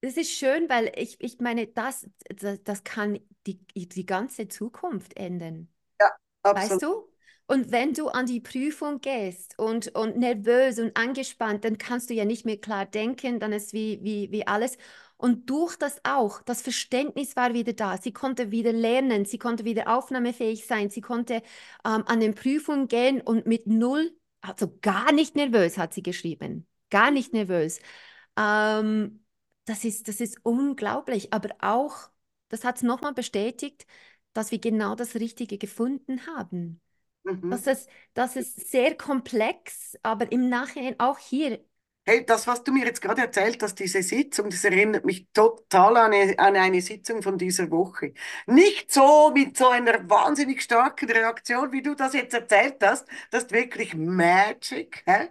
[0.02, 5.16] das ist schön, weil ich, ich meine, das, das, das kann die, die ganze Zukunft
[5.16, 5.68] ändern.
[6.00, 6.10] Ja,
[6.42, 6.52] absolut.
[6.52, 7.08] Weißt du?
[7.46, 12.14] Und wenn du an die Prüfung gehst und, und nervös und angespannt, dann kannst du
[12.14, 14.78] ja nicht mehr klar denken, dann ist wie, wie, wie alles.
[15.16, 17.96] Und durch das auch, das Verständnis war wieder da.
[17.98, 21.34] Sie konnte wieder lernen, sie konnte wieder aufnahmefähig sein, sie konnte
[21.84, 26.66] ähm, an den Prüfungen gehen und mit null, also gar nicht nervös, hat sie geschrieben.
[26.90, 27.80] Gar nicht nervös.
[28.36, 29.24] Ähm,
[29.64, 32.10] das, ist, das ist unglaublich, aber auch,
[32.48, 33.86] das hat es nochmal bestätigt,
[34.32, 36.80] dass wir genau das Richtige gefunden haben.
[37.24, 37.50] Mhm.
[37.50, 41.64] Das, ist, das ist sehr komplex, aber im Nachhinein auch hier
[42.06, 45.96] Hey, das, was du mir jetzt gerade erzählt hast, diese Sitzung, das erinnert mich total
[45.96, 48.12] an eine, an eine Sitzung von dieser Woche.
[48.46, 53.06] Nicht so mit so einer wahnsinnig starken Reaktion, wie du das jetzt erzählt hast.
[53.30, 55.02] Das ist wirklich Magic.
[55.06, 55.30] Hä?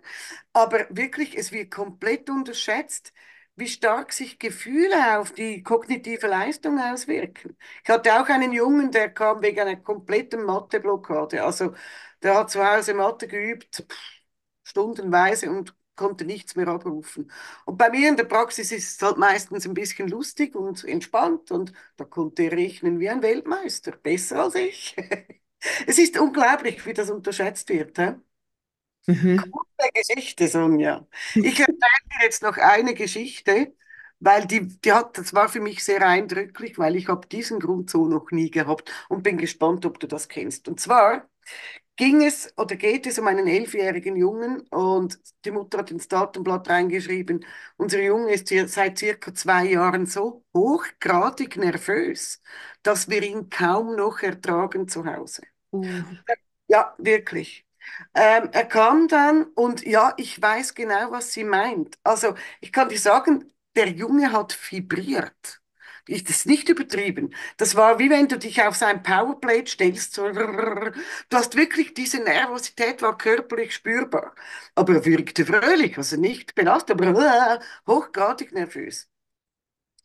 [0.53, 3.13] Aber wirklich, es wird komplett unterschätzt,
[3.55, 7.55] wie stark sich Gefühle auf die kognitive Leistung auswirken.
[7.83, 11.43] Ich hatte auch einen Jungen, der kam wegen einer kompletten Matheblockade.
[11.43, 11.73] Also
[12.23, 13.97] der hat zu Hause Mathe geübt, pff,
[14.63, 17.31] stundenweise und konnte nichts mehr abrufen.
[17.65, 21.51] Und bei mir in der Praxis ist es halt meistens ein bisschen lustig und entspannt
[21.51, 24.95] und da konnte er rechnen wie ein Weltmeister, besser als ich.
[25.87, 27.97] es ist unglaublich, wie das unterschätzt wird.
[27.99, 28.13] He?
[29.07, 29.51] Mhm.
[29.51, 31.05] Coole Geschichte, Sonja.
[31.41, 31.77] Ich erzähle
[32.11, 33.73] dir jetzt noch eine Geschichte,
[34.19, 37.89] weil die, die hat, das war für mich sehr eindrücklich, weil ich habe diesen Grund
[37.89, 40.67] so noch nie gehabt und bin gespannt, ob du das kennst.
[40.69, 41.27] Und zwar
[41.95, 46.69] ging es oder geht es um einen elfjährigen Jungen und die Mutter hat ins Datenblatt
[46.69, 47.45] reingeschrieben,
[47.77, 52.41] unser Junge ist hier seit circa zwei Jahren so hochgradig nervös,
[52.83, 55.43] dass wir ihn kaum noch ertragen zu Hause.
[55.71, 56.03] Uh.
[56.67, 57.65] Ja, wirklich.
[58.15, 61.97] Ähm, er kam dann und ja, ich weiß genau, was sie meint.
[62.03, 65.61] Also ich kann dir sagen, der Junge hat vibriert.
[66.07, 67.33] Ich, das ist nicht übertrieben.
[67.57, 70.13] Das war wie wenn du dich auf sein Powerplate stellst.
[70.13, 70.91] So, du
[71.33, 74.33] hast wirklich diese Nervosität war körperlich spürbar.
[74.75, 79.09] Aber er wirkte fröhlich, also nicht belastet, aber hochgradig nervös.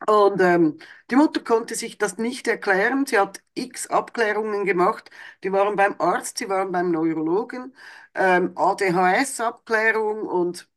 [0.06, 0.78] Und ähm,
[1.11, 3.04] die Mutter konnte sich das nicht erklären.
[3.06, 5.11] Sie hat x Abklärungen gemacht.
[5.42, 7.74] Die waren beim Arzt, sie waren beim Neurologen,
[8.14, 10.68] ähm, ADHS-Abklärung und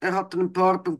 [0.00, 0.98] er hat ein paar beim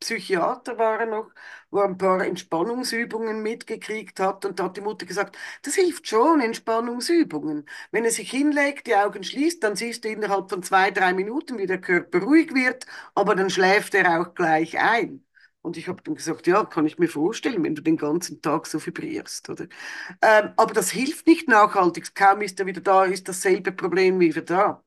[0.00, 1.30] Kinderpsychiater war er noch,
[1.70, 4.44] wo er ein paar Entspannungsübungen mitgekriegt hat.
[4.44, 7.66] Und da hat die Mutter gesagt, das hilft schon, Entspannungsübungen.
[7.90, 11.58] Wenn er sich hinlegt, die Augen schließt, dann siehst du innerhalb von zwei, drei Minuten,
[11.58, 15.24] wie der Körper ruhig wird, aber dann schläft er auch gleich ein.
[15.62, 18.66] Und ich habe dann gesagt, ja, kann ich mir vorstellen, wenn du den ganzen Tag
[18.66, 19.66] so vibrierst, oder?
[20.22, 22.14] Ähm, aber das hilft nicht nachhaltig.
[22.14, 24.82] Kaum ist er wieder da, ist dasselbe Problem wieder da.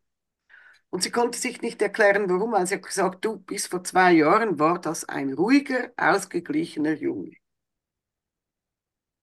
[0.93, 4.13] Und sie konnte sich nicht erklären, warum, weil sie hat gesagt, du, bis vor zwei
[4.13, 7.31] Jahren war das ein ruhiger, ausgeglichener Junge.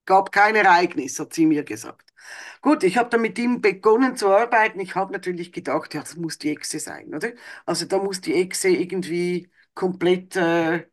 [0.07, 2.13] Gab kein Ereignis, hat sie mir gesagt.
[2.63, 4.81] Gut, ich habe dann mit ihm begonnen zu arbeiten.
[4.81, 7.33] Ich habe natürlich gedacht, ja, das muss die Echse sein, oder?
[7.67, 10.87] Also da muss die Echse irgendwie komplett äh,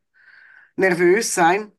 [0.78, 1.72] nervös sein.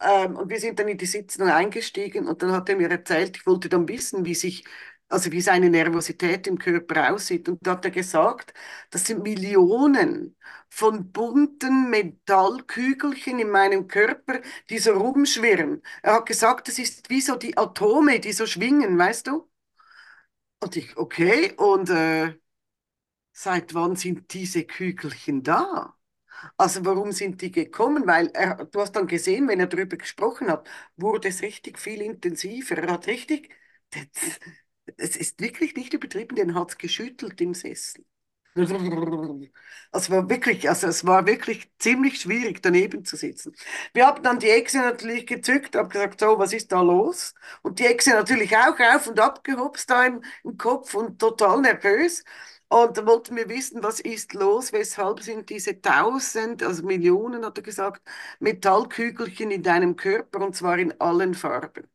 [0.00, 3.36] Ähm, und wir sind dann in die Sitzung eingestiegen und dann hat er mir erzählt,
[3.38, 4.64] ich wollte dann wissen, wie sich,
[5.14, 7.48] also wie seine Nervosität im Körper aussieht.
[7.48, 8.54] Und da hat er gesagt,
[8.90, 10.36] das sind Millionen
[10.70, 15.82] von bunten Metallkügelchen in meinem Körper, die so rumschwirren.
[16.02, 19.48] Er hat gesagt, das ist wie so die Atome, die so schwingen, weißt du?
[20.60, 22.38] Und ich, okay, und äh,
[23.32, 25.96] seit wann sind diese Kügelchen da?
[26.58, 28.06] Also warum sind die gekommen?
[28.06, 32.02] Weil er, du hast dann gesehen, wenn er darüber gesprochen hat, wurde es richtig viel
[32.02, 32.78] intensiver.
[32.78, 33.50] Er hat richtig,
[35.04, 38.04] es ist wirklich nicht übertrieben, den hat es geschüttelt im Sessel.
[39.92, 43.54] Also war wirklich, also es war wirklich ziemlich schwierig, daneben zu sitzen.
[43.92, 47.34] Wir haben dann die Echse natürlich gezückt, haben gesagt, so, was ist da los?
[47.62, 51.60] Und die Echse natürlich auch auf und ab gehopst da im, im Kopf und total
[51.60, 52.24] nervös.
[52.68, 57.58] Und da wollten wir wissen, was ist los, weshalb sind diese tausend, also Millionen, hat
[57.58, 58.02] er gesagt,
[58.40, 61.88] Metallkügelchen in deinem Körper und zwar in allen Farben.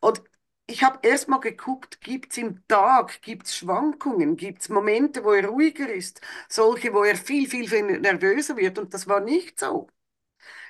[0.00, 0.22] Und
[0.66, 5.24] ich habe erst mal geguckt, gibt es im Tag, gibt es Schwankungen, gibt es Momente,
[5.24, 9.20] wo er ruhiger ist, solche, wo er viel, viel, viel nervöser wird und das war
[9.20, 9.88] nicht so.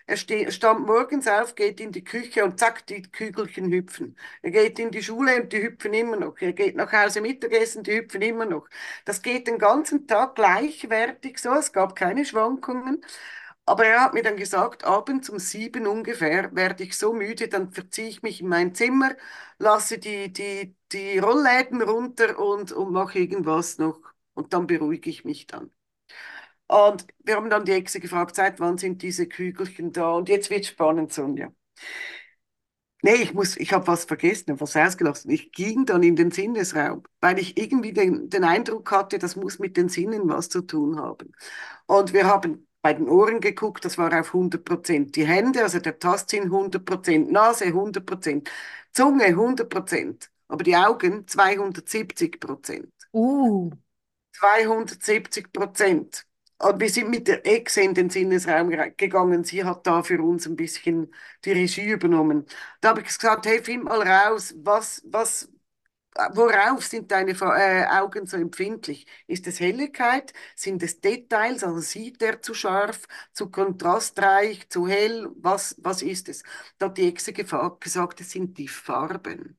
[0.06, 4.16] Er stand morgens auf, geht in die Küche und zack, die Kügelchen hüpfen.
[4.42, 6.36] Er geht in die Schule und die hüpfen immer noch.
[6.40, 8.68] Er geht nach Hause Mittagessen, die hüpfen immer noch.
[9.04, 11.52] Das geht den ganzen Tag gleichwertig so.
[11.54, 13.04] Es gab keine Schwankungen.
[13.66, 17.72] Aber er hat mir dann gesagt, abends um sieben ungefähr werde ich so müde, dann
[17.72, 19.16] verziehe ich mich in mein Zimmer,
[19.58, 24.00] lasse die, die, die Rollläden runter und, und mache irgendwas noch.
[24.34, 25.70] Und dann beruhige ich mich dann.
[26.68, 30.12] Und wir haben dann die Echse gefragt, seit wann sind diese Kügelchen da?
[30.12, 31.52] Und jetzt wird spannend, Sonja.
[33.02, 35.30] Nee, ich muss, ich habe was vergessen, habe was ausgelassen.
[35.30, 39.58] Ich ging dann in den Sinnesraum, weil ich irgendwie den, den Eindruck hatte, das muss
[39.58, 41.32] mit den Sinnen was zu tun haben.
[41.86, 45.16] Und wir haben bei den Ohren geguckt, das war auf 100 Prozent.
[45.16, 48.48] Die Hände, also der Tastsinn 100 Prozent, Nase 100 Prozent,
[48.92, 52.92] Zunge 100 Prozent, aber die Augen 270 Prozent.
[53.12, 53.72] Uh.
[54.34, 56.26] 270 Prozent.
[56.58, 59.42] Und wir sind mit der Ex in den Sinnesraum gegangen.
[59.42, 61.12] Sie hat da für uns ein bisschen
[61.44, 62.46] die Regie übernommen.
[62.80, 65.50] Da habe ich gesagt, hey, find mal raus, was, was,
[66.32, 69.06] worauf sind deine äh, Augen so empfindlich?
[69.26, 70.32] Ist es Helligkeit?
[70.54, 71.64] Sind es Details?
[71.64, 73.02] Also sieht er zu scharf,
[73.32, 75.28] zu kontrastreich, zu hell?
[75.36, 76.42] Was, was ist es?
[76.78, 79.58] Da hat die Exe gesagt, es sind die Farben.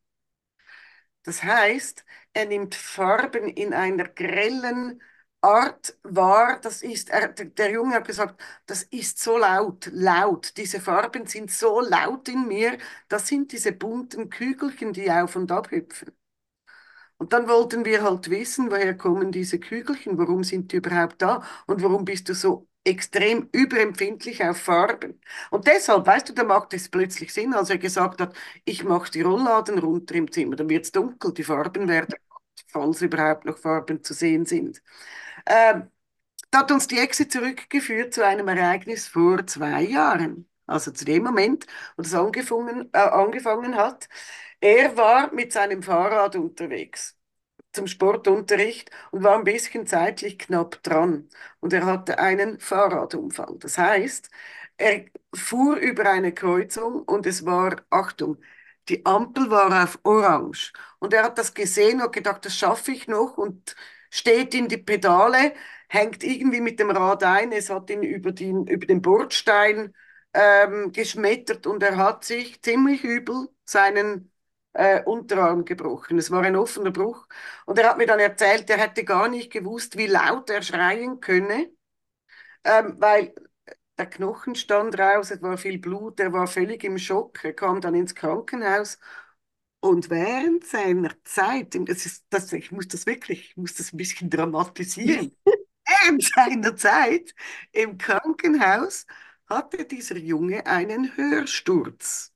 [1.24, 5.02] Das heißt, er nimmt Farben in einer grellen
[5.41, 10.82] Art wahr, das ist, er, der Junge hat gesagt, das ist so laut, laut, diese
[10.82, 15.70] Farben sind so laut in mir, das sind diese bunten Kügelchen, die auf und ab
[15.72, 16.12] hüpfen.
[17.17, 21.43] Und dann wollten wir halt wissen, woher kommen diese Kügelchen, warum sind die überhaupt da
[21.65, 25.19] und warum bist du so extrem überempfindlich auf Farben.
[25.51, 29.12] Und deshalb, weißt du, da macht es plötzlich Sinn, als er gesagt hat, ich mache
[29.12, 32.15] die Rollladen runter im Zimmer, dann wird es dunkel, die Farben werden,
[32.67, 34.82] falls überhaupt noch Farben zu sehen sind.
[35.45, 35.89] Ähm,
[36.51, 40.49] da hat uns die Exe zurückgeführt zu einem Ereignis vor zwei Jahren.
[40.67, 41.65] Also zu dem Moment,
[41.97, 44.10] wo das angefangen, äh, angefangen hat.
[44.60, 47.15] Er war mit seinem Fahrrad unterwegs
[47.74, 51.30] zum Sportunterricht und war ein bisschen zeitlich knapp dran.
[51.62, 53.58] Und er hatte einen Fahrradunfall.
[53.60, 54.30] Das heißt,
[54.78, 58.38] er fuhr über eine Kreuzung und es war, Achtung,
[58.89, 60.74] die Ampel war auf Orange.
[61.00, 63.76] Und er hat das gesehen und gedacht, das schaffe ich noch und
[64.10, 65.54] steht in die Pedale,
[65.89, 67.52] hängt irgendwie mit dem Rad ein.
[67.52, 69.93] Es hat ihn über, den, über den Bordstein
[70.34, 74.32] ähm, geschmettert und er hat sich ziemlich übel seinen
[74.78, 76.18] äh, Unterarm gebrochen.
[76.20, 77.28] Es war ein offener Bruch.
[77.66, 81.20] Und er hat mir dann erzählt, er hätte gar nicht gewusst, wie laut er schreien
[81.22, 81.72] könne,
[82.63, 83.34] ähm, weil
[83.98, 87.44] der Knochen stand raus, es war viel Blut, er war völlig im Schock.
[87.44, 89.00] Er kam dann ins Krankenhaus
[89.82, 93.98] und während seiner Zeit, das ist, das, ich muss das wirklich, ich muss das ein
[93.98, 95.36] bisschen dramatisieren,
[95.88, 97.34] während seiner Zeit
[97.74, 99.06] im Krankenhaus
[99.50, 102.34] hatte dieser Junge einen Hörsturz.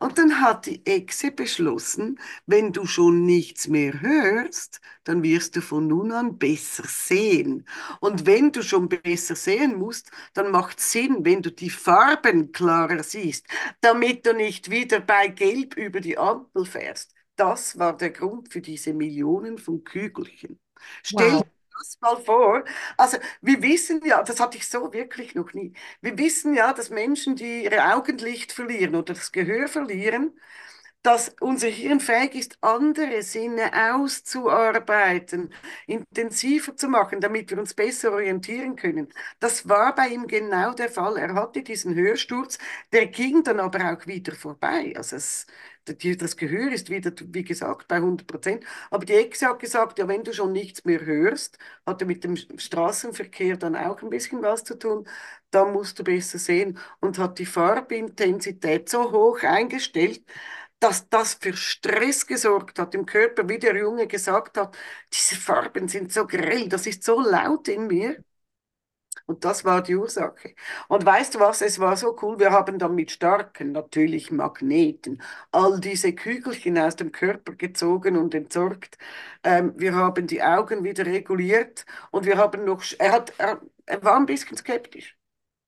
[0.00, 5.60] Und dann hat die Echse beschlossen, wenn du schon nichts mehr hörst, dann wirst du
[5.60, 7.66] von nun an besser sehen.
[8.00, 13.02] Und wenn du schon besser sehen musst, dann macht Sinn, wenn du die Farben klarer
[13.02, 13.46] siehst,
[13.80, 17.12] damit du nicht wieder bei Gelb über die Ampel fährst.
[17.36, 20.60] Das war der Grund für diese Millionen von Kügelchen.
[21.02, 21.46] Stell Wow.
[21.78, 22.64] Das mal vor.
[22.96, 25.72] Also wir wissen ja, das hatte ich so wirklich noch nie.
[26.00, 30.38] Wir wissen ja, dass Menschen, die ihre Augenlicht verlieren oder das Gehör verlieren,
[31.02, 35.54] dass unser Hirn fähig ist, andere Sinne auszuarbeiten,
[35.86, 39.08] intensiver zu machen, damit wir uns besser orientieren können.
[39.38, 41.16] Das war bei ihm genau der Fall.
[41.16, 42.58] Er hatte diesen Hörsturz,
[42.92, 44.92] der ging dann aber auch wieder vorbei.
[44.96, 45.46] Also es,
[45.94, 48.64] das Gehör ist wieder, wie gesagt, bei 100 Prozent.
[48.90, 52.36] Aber die Exe hat gesagt, ja, wenn du schon nichts mehr hörst, hatte mit dem
[52.36, 55.06] Straßenverkehr dann auch ein bisschen was zu tun,
[55.50, 60.22] dann musst du besser sehen und hat die Farbintensität so hoch eingestellt,
[60.80, 64.76] dass das für Stress gesorgt hat im Körper, wie der Junge gesagt hat,
[65.12, 68.22] diese Farben sind so grell, das ist so laut in mir.
[69.26, 70.54] Und das war die Ursache.
[70.88, 75.22] Und weißt du was, es war so cool, wir haben dann mit starken, natürlich Magneten,
[75.52, 78.98] all diese Kügelchen aus dem Körper gezogen und entsorgt.
[79.44, 84.02] Ähm, wir haben die Augen wieder reguliert und wir haben noch, er, hat, er, er
[84.04, 85.17] war ein bisschen skeptisch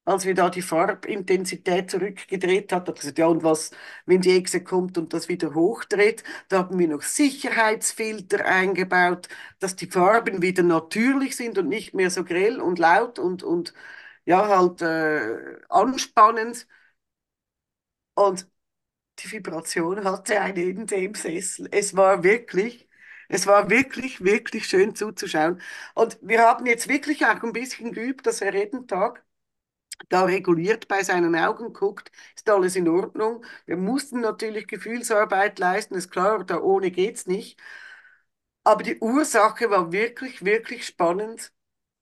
[0.05, 3.71] als wir da die Farbintensität zurückgedreht hat, hat gesagt, ja, und was,
[4.07, 9.29] wenn die Echse kommt und das wieder hochdreht, da haben wir noch Sicherheitsfilter eingebaut,
[9.61, 13.73] dass die Farben wieder natürlich sind und nicht mehr so grell und laut und, und
[14.25, 16.67] ja, halt äh, anspannend.
[18.15, 18.49] Und
[19.21, 21.69] die Vibration hatte ein Ende im Sessel.
[21.73, 22.89] Es war wirklich,
[23.29, 25.61] es war wirklich, wirklich schön zuzuschauen.
[25.95, 29.25] Und wir haben jetzt wirklich auch ein bisschen geübt, dass er jeden Tag
[30.09, 33.45] da reguliert bei seinen Augen guckt, ist alles in Ordnung.
[33.67, 37.61] Wir mussten natürlich Gefühlsarbeit leisten, ist klar, da ohne geht's nicht.
[38.65, 41.53] Aber die Ursache war wirklich, wirklich spannend,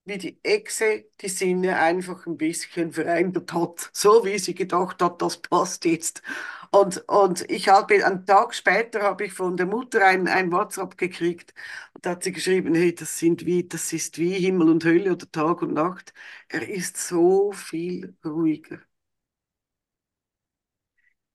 [0.09, 5.23] wie die Echse die Sinne einfach ein bisschen verändert hat, so wie sie gedacht hat,
[5.23, 6.23] das passt jetzt.
[6.71, 10.99] Und, und ich habe, einen Tag später habe ich von der Mutter ein, ein WhatsApp
[10.99, 11.55] gekriegt
[11.94, 15.12] und da hat sie geschrieben, hey, das sind wie, das ist wie Himmel und Hölle
[15.12, 16.12] oder Tag und Nacht.
[16.49, 18.81] Er ist so viel ruhiger.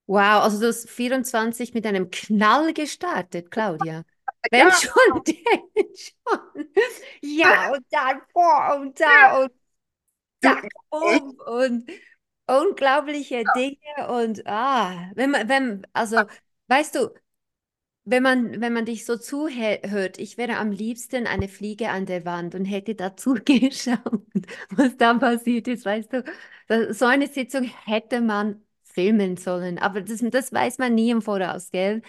[0.05, 4.03] Wow, also du hast 24 mit einem Knall gestartet, Claudia.
[4.51, 6.69] Wenn Ja, schon, denn schon.
[7.21, 9.51] Ja, und dann vor und da und
[10.41, 11.89] zack, um und
[12.47, 13.77] unglaubliche Dinge
[14.09, 16.25] und ah, wenn man, wenn, also,
[16.67, 17.09] weißt du,
[18.05, 22.25] wenn man, wenn man dich so zuhört, ich wäre am liebsten eine Fliege an der
[22.25, 24.25] Wand und hätte dazu geschaut,
[24.71, 26.93] was da passiert ist, weißt du.
[26.93, 31.71] So eine Sitzung hätte man filmen sollen, aber das, das weiß man nie im Voraus,
[31.71, 32.01] gell?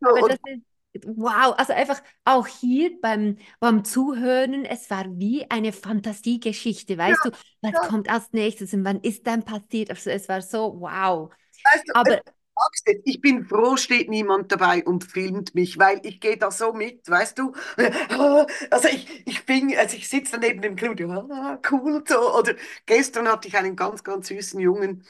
[0.00, 0.08] So.
[0.18, 0.62] Aber das ist,
[1.04, 7.24] wow, also einfach auch hier beim, beim Zuhören, es war wie eine Fantasiegeschichte, ja, weißt
[7.24, 7.30] du,
[7.62, 9.90] was ja, kommt als nächstes und wann ist dann passiert?
[9.90, 11.30] Also es war so, wow.
[11.64, 12.20] weißt du, Aber
[13.04, 17.08] ich bin froh, steht niemand dabei und filmt mich, weil ich gehe da so mit,
[17.08, 17.52] weißt du?
[18.70, 22.34] Also ich, ich bin, also ich sitze da neben dem Claudio, ah, cool und so.
[22.38, 22.54] Oder
[22.86, 25.04] gestern hatte ich einen ganz, ganz süßen Jungen,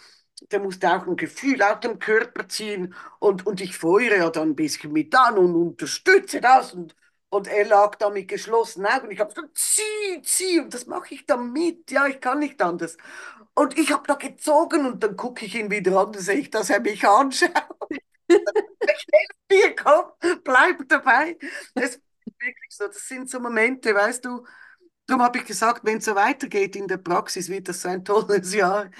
[0.50, 4.50] der musste auch ein Gefühl aus dem Körper ziehen und, und ich feuere ja dann
[4.50, 6.94] ein bisschen mit an und unterstütze das und,
[7.30, 9.10] und er lag da mit geschlossenen Augen.
[9.10, 11.90] Ich habe gesagt, zieh, zieh und das mache ich dann mit.
[11.90, 12.96] Ja, ich kann nicht anders.
[13.54, 16.50] Und ich habe da gezogen und dann gucke ich ihn wieder an und sehe ich,
[16.50, 17.52] dass er mich anschaut.
[19.48, 20.04] Schnell, komm,
[20.44, 21.36] bleib dabei.
[21.74, 22.00] Das
[22.40, 24.46] wirklich so, das sind so Momente, weißt du,
[25.06, 28.04] darum habe ich gesagt, wenn es so weitergeht in der Praxis, wird das so ein
[28.04, 28.90] tolles Jahr.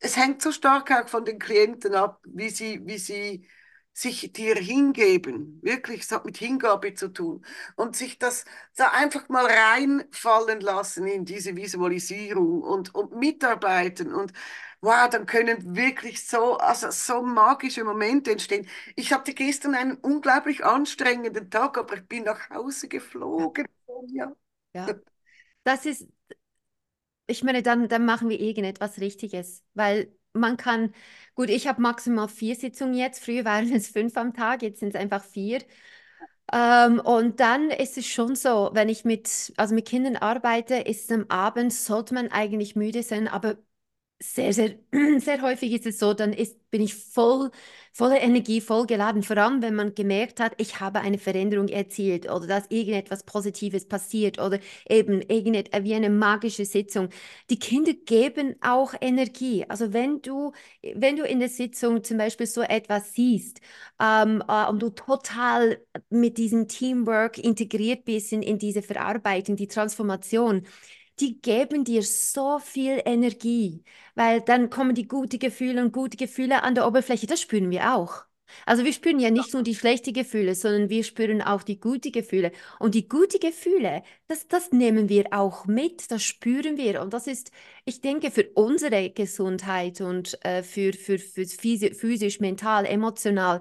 [0.00, 3.46] Es hängt so stark auch von den Klienten ab, wie sie, wie sie
[3.92, 5.60] sich dir hingeben.
[5.62, 7.44] Wirklich, es hat mit Hingabe zu tun.
[7.76, 8.44] Und sich das
[8.76, 14.12] da einfach mal reinfallen lassen in diese Visualisierung und, und mitarbeiten.
[14.14, 14.32] Und
[14.80, 18.68] wow, dann können wirklich so, also so magische Momente entstehen.
[18.96, 23.66] Ich hatte gestern einen unglaublich anstrengenden Tag, aber ich bin nach Hause geflogen.
[24.12, 24.32] Ja.
[24.74, 24.94] ja.
[25.64, 26.06] Das ist,
[27.28, 30.94] ich meine, dann, dann machen wir irgendetwas Richtiges, weil man kann,
[31.36, 34.90] gut, ich habe maximal vier Sitzungen jetzt, früher waren es fünf am Tag, jetzt sind
[34.94, 35.60] es einfach vier.
[36.52, 41.04] Ähm, und dann ist es schon so, wenn ich mit, also mit Kindern arbeite, ist
[41.10, 43.58] es am Abend, sollte man eigentlich müde sein, aber
[44.20, 44.74] sehr, sehr,
[45.20, 47.50] sehr häufig ist es so, dann ist, bin ich voll,
[47.92, 49.22] voller Energie, voll geladen.
[49.22, 53.86] Vor allem, wenn man gemerkt hat, ich habe eine Veränderung erzielt oder dass irgendetwas Positives
[53.86, 54.58] passiert oder
[54.88, 57.10] eben irgendetwas wie eine magische Sitzung.
[57.50, 59.64] Die Kinder geben auch Energie.
[59.68, 60.52] Also wenn du,
[60.94, 63.60] wenn du in der Sitzung zum Beispiel so etwas siehst
[64.00, 65.78] ähm, äh, und du total
[66.10, 70.66] mit diesem Teamwork integriert bist in, in diese Verarbeitung, die Transformation,
[71.20, 76.62] die geben dir so viel Energie, weil dann kommen die guten Gefühle und gute Gefühle
[76.62, 77.26] an der Oberfläche.
[77.26, 78.24] Das spüren wir auch.
[78.66, 82.12] Also wir spüren ja nicht nur die schlechten Gefühle, sondern wir spüren auch die guten
[82.12, 82.52] Gefühle.
[82.78, 87.02] Und die guten Gefühle, das, das nehmen wir auch mit, das spüren wir.
[87.02, 87.52] Und das ist,
[87.84, 93.60] ich denke, für unsere Gesundheit und äh, für, für, für physisch, mental, emotional,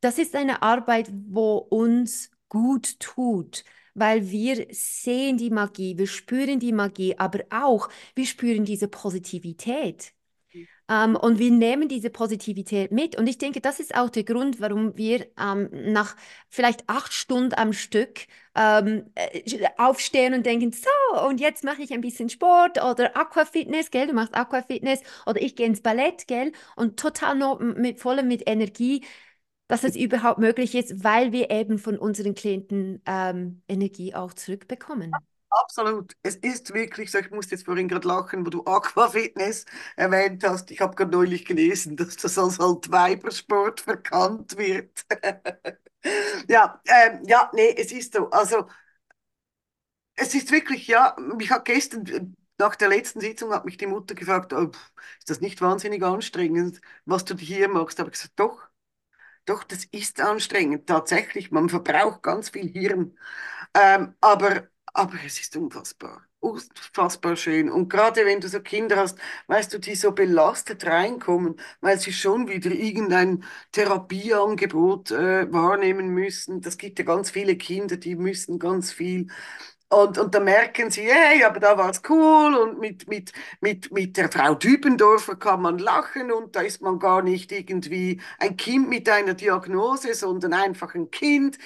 [0.00, 3.64] das ist eine Arbeit, wo uns gut tut
[3.94, 10.12] weil wir sehen die Magie, wir spüren die Magie, aber auch wir spüren diese Positivität.
[10.88, 13.16] Ähm, und wir nehmen diese Positivität mit.
[13.16, 16.16] Und ich denke, das ist auch der Grund, warum wir ähm, nach
[16.48, 18.26] vielleicht acht Stunden am Stück
[18.56, 20.88] ähm, äh, aufstehen und denken, so,
[21.28, 25.54] und jetzt mache ich ein bisschen Sport oder Aquafitness, gell, du machst Aquafitness oder ich
[25.54, 29.04] gehe ins Ballett, gell, und total noch mit voller mit Energie
[29.70, 35.24] dass es überhaupt möglich ist, weil wir eben von unseren Klienten ähm, Energie auch zurückbekommen.
[35.50, 36.14] Absolut.
[36.22, 39.64] Es ist wirklich so, ich musste jetzt vorhin gerade lachen, wo du Aquafitness
[39.96, 40.70] erwähnt hast.
[40.70, 45.04] Ich habe gerade neulich gelesen, dass das als halt Weibersport verkannt wird.
[46.48, 48.30] ja, ähm, ja, nee, es ist so.
[48.30, 48.66] Also,
[50.14, 54.14] es ist wirklich, ja, mich hat gestern, nach der letzten Sitzung, hat mich die Mutter
[54.14, 54.70] gefragt, oh,
[55.18, 57.98] ist das nicht wahnsinnig anstrengend, was du hier machst?
[57.98, 58.68] Da habe ich gesagt, doch.
[59.46, 61.50] Doch, das ist anstrengend, tatsächlich.
[61.50, 63.16] Man verbraucht ganz viel Hirn.
[63.74, 66.22] Ähm, aber, aber es ist unfassbar.
[66.40, 67.70] Unfassbar schön.
[67.70, 69.18] Und gerade wenn du so Kinder hast,
[69.48, 76.60] weißt du, die so belastet reinkommen, weil sie schon wieder irgendein Therapieangebot äh, wahrnehmen müssen.
[76.62, 79.28] Das gibt ja ganz viele Kinder, die müssen ganz viel
[79.90, 83.90] und, und da merken sie, hey, aber da war es cool und mit, mit, mit,
[83.92, 88.56] mit der Frau Dübendorfer kann man lachen und da ist man gar nicht irgendwie ein
[88.56, 91.58] Kind mit einer Diagnose, sondern einfach ein Kind.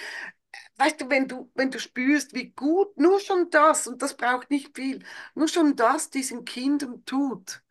[0.79, 4.51] Weißt du, wenn du, wenn du spürst, wie gut nur schon das, und das braucht
[4.51, 5.05] nicht viel,
[5.37, 7.64] nur schon das diesen Kindern tut,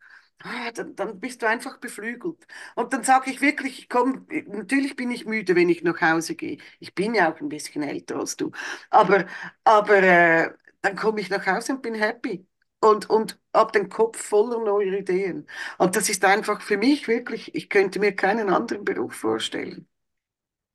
[0.44, 2.46] ah, dann, dann bist du einfach beflügelt.
[2.76, 6.34] Und dann sage ich wirklich, ich komm, natürlich bin ich müde, wenn ich nach Hause
[6.36, 6.58] gehe.
[6.80, 8.52] Ich bin ja auch ein bisschen älter als du.
[8.90, 9.26] Aber,
[9.64, 10.50] aber äh,
[10.82, 12.46] dann komme ich nach Hause und bin happy.
[12.80, 15.46] Und, und habe den Kopf voller neuer Ideen.
[15.78, 19.88] Und das ist einfach für mich wirklich, ich könnte mir keinen anderen Beruf vorstellen.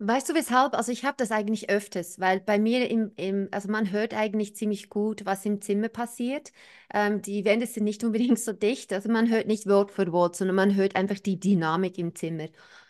[0.02, 0.76] Weißt du weshalb?
[0.76, 4.56] Also ich habe das eigentlich öfters, weil bei mir im, im, also man hört eigentlich
[4.56, 6.54] ziemlich gut, was im Zimmer passiert.
[6.94, 10.38] Ähm, die Wände sind nicht unbedingt so dicht, also man hört nicht Wort für Wort,
[10.38, 12.48] sondern man hört einfach die Dynamik im Zimmer.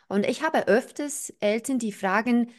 [0.07, 2.51] Und ich habe öfters Eltern, die fragen,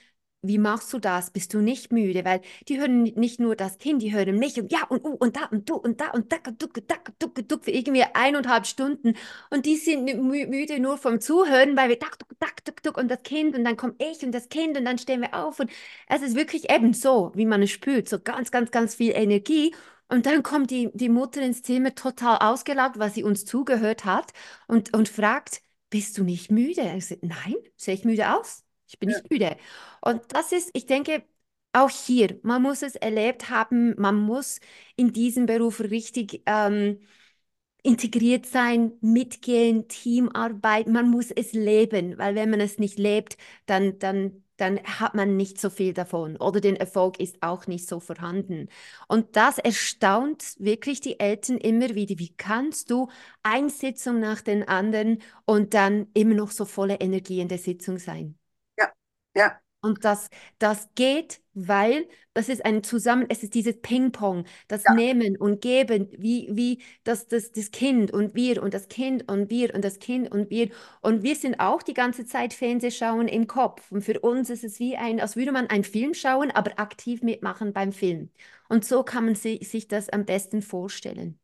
[0.42, 1.30] wie machst du das?
[1.30, 2.24] Bist du nicht müde?
[2.24, 5.36] Weil die hören nicht nur das Kind, die hören mich und ja und uh und
[5.36, 9.14] da und du und da und da duck, duck, duck, duck für irgendwie eineinhalb Stunden.
[9.50, 12.96] Und die sind mü müde nur vom Zuhören, weil wir duck, duck, duck, duck, duck
[12.98, 15.60] und das Kind und dann komme ich und das Kind und dann stehen wir auf.
[15.60, 15.70] Und
[16.08, 19.74] es ist wirklich eben so, wie man es spürt, so ganz, ganz, ganz viel Energie.
[20.08, 24.32] Und dann kommt die, die Mutter ins Zimmer total ausgelaugt, weil sie uns zugehört hat
[24.66, 26.82] und, und fragt, bist du nicht müde?
[26.96, 28.64] Ich sage, nein, sehe ich müde aus?
[28.90, 29.56] Ich bin Ja, nicht müde.
[30.00, 31.22] Und das ist, ich denke,
[31.72, 34.60] auch hier, man muss es erlebt haben, man muss
[34.96, 36.98] in diesem Beruf richtig ähm,
[37.82, 43.36] integriert sein, mitgehen, Teamarbeit, man muss es leben, weil wenn man es nicht lebt,
[43.66, 47.88] dann, dann, dann hat man nicht so viel davon oder der Erfolg ist auch nicht
[47.88, 48.68] so vorhanden.
[49.08, 52.18] Und das erstaunt wirklich die Eltern immer wieder.
[52.18, 53.08] Wie kannst du
[53.42, 57.98] eine Sitzung nach den anderen und dann immer noch so voller Energie in der Sitzung
[57.98, 58.36] sein?
[59.34, 59.60] Ja.
[59.82, 60.28] Und das,
[60.58, 65.62] das geht, weil das ist ein Zusammen, es ist dieses Ping-Pong, das Ja, Nehmen und
[65.62, 69.82] Geben, wie, wie das, das, das Kind und wir und das Kind und wir und
[69.82, 70.68] das Kind und wir.
[71.00, 73.90] Und wir sind auch die ganze Zeit Fernsehschauen im Kopf.
[73.90, 77.22] Und für uns ist es wie ein, als würde man einen Film schauen, aber aktiv
[77.22, 78.30] mitmachen beim Film.
[78.68, 81.38] Und so kann man si sich das am besten vorstellen.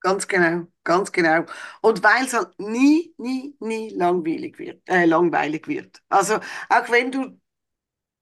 [0.00, 1.44] Ganz genau, ganz genau.
[1.80, 6.02] Und weil es halt nie, nie, nie langweilig wird, äh, langweilig wird.
[6.08, 6.36] Also
[6.68, 7.40] auch wenn du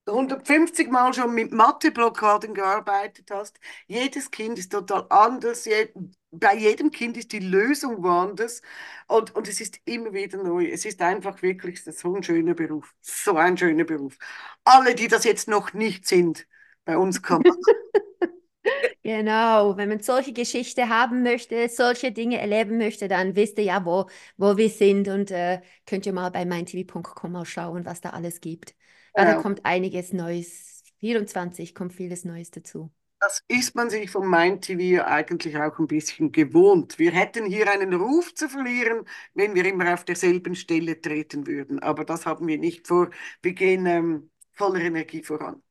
[0.07, 3.59] 150 Mal schon mit Matheblockaden gearbeitet hast.
[3.87, 5.64] Jedes Kind ist total anders.
[5.66, 5.89] Je,
[6.31, 8.62] bei jedem Kind ist die Lösung woanders.
[9.09, 10.66] Und, und es ist immer wieder neu.
[10.66, 12.95] Es ist einfach wirklich so ein schöner Beruf.
[13.03, 14.18] So ein schöner Beruf.
[14.64, 16.47] Alle, die das jetzt noch nicht sind,
[16.85, 17.43] bei uns man.
[19.02, 23.84] Genau, wenn man solche Geschichte haben möchte, solche Dinge erleben möchte, dann wisst ihr ja,
[23.84, 24.06] wo,
[24.38, 28.40] wo wir sind und äh, könnt ihr mal bei meintv.com mal schauen, was da alles
[28.40, 28.74] gibt.
[29.16, 29.34] Ja, da Genau.
[29.34, 30.82] kommt einiges Neues.
[31.00, 32.90] 24 kommt vieles Neues dazu.
[33.20, 36.98] Das ist man sich von Mind TV eigentlich auch ein bisschen gewohnt.
[36.98, 41.78] Wir hätten hier einen Ruf zu verlieren, wenn wir immer auf derselben Stelle treten würden.
[41.78, 43.08] Aber das haben wir nicht vor.
[43.42, 45.62] Wir gehen ähm, voller Energie voran.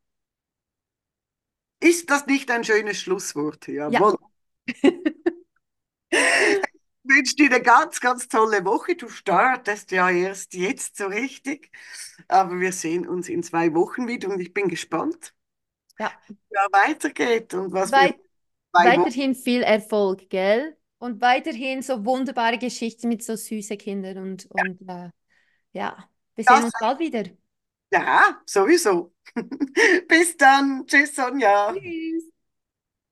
[1.84, 3.68] Ist das nicht ein schönes Schlusswort?
[3.68, 4.18] Ja, Jawohl.
[7.06, 8.96] Ich wünsche dir eine ganz, ganz tolle Woche.
[8.96, 11.72] Du startest ja erst jetzt so richtig.
[12.28, 15.34] Aber wir sehen uns in zwei Wochen wieder und ich bin gespannt,
[16.00, 16.12] ja.
[16.28, 18.20] wie es weitergeht und was Weit, Wochen.
[18.72, 20.78] weiterhin viel Erfolg, gell?
[21.00, 25.10] Und weiterhin so wunderbare Geschichten mit so süßen Kindern und, und äh,
[25.74, 27.24] ja, wir sehen Das, uns bald wieder.
[27.94, 29.14] Ja, sowieso.
[30.08, 30.86] Bis dann.
[30.88, 31.74] Tschüss, Sonja.
[31.74, 32.33] Tschüss.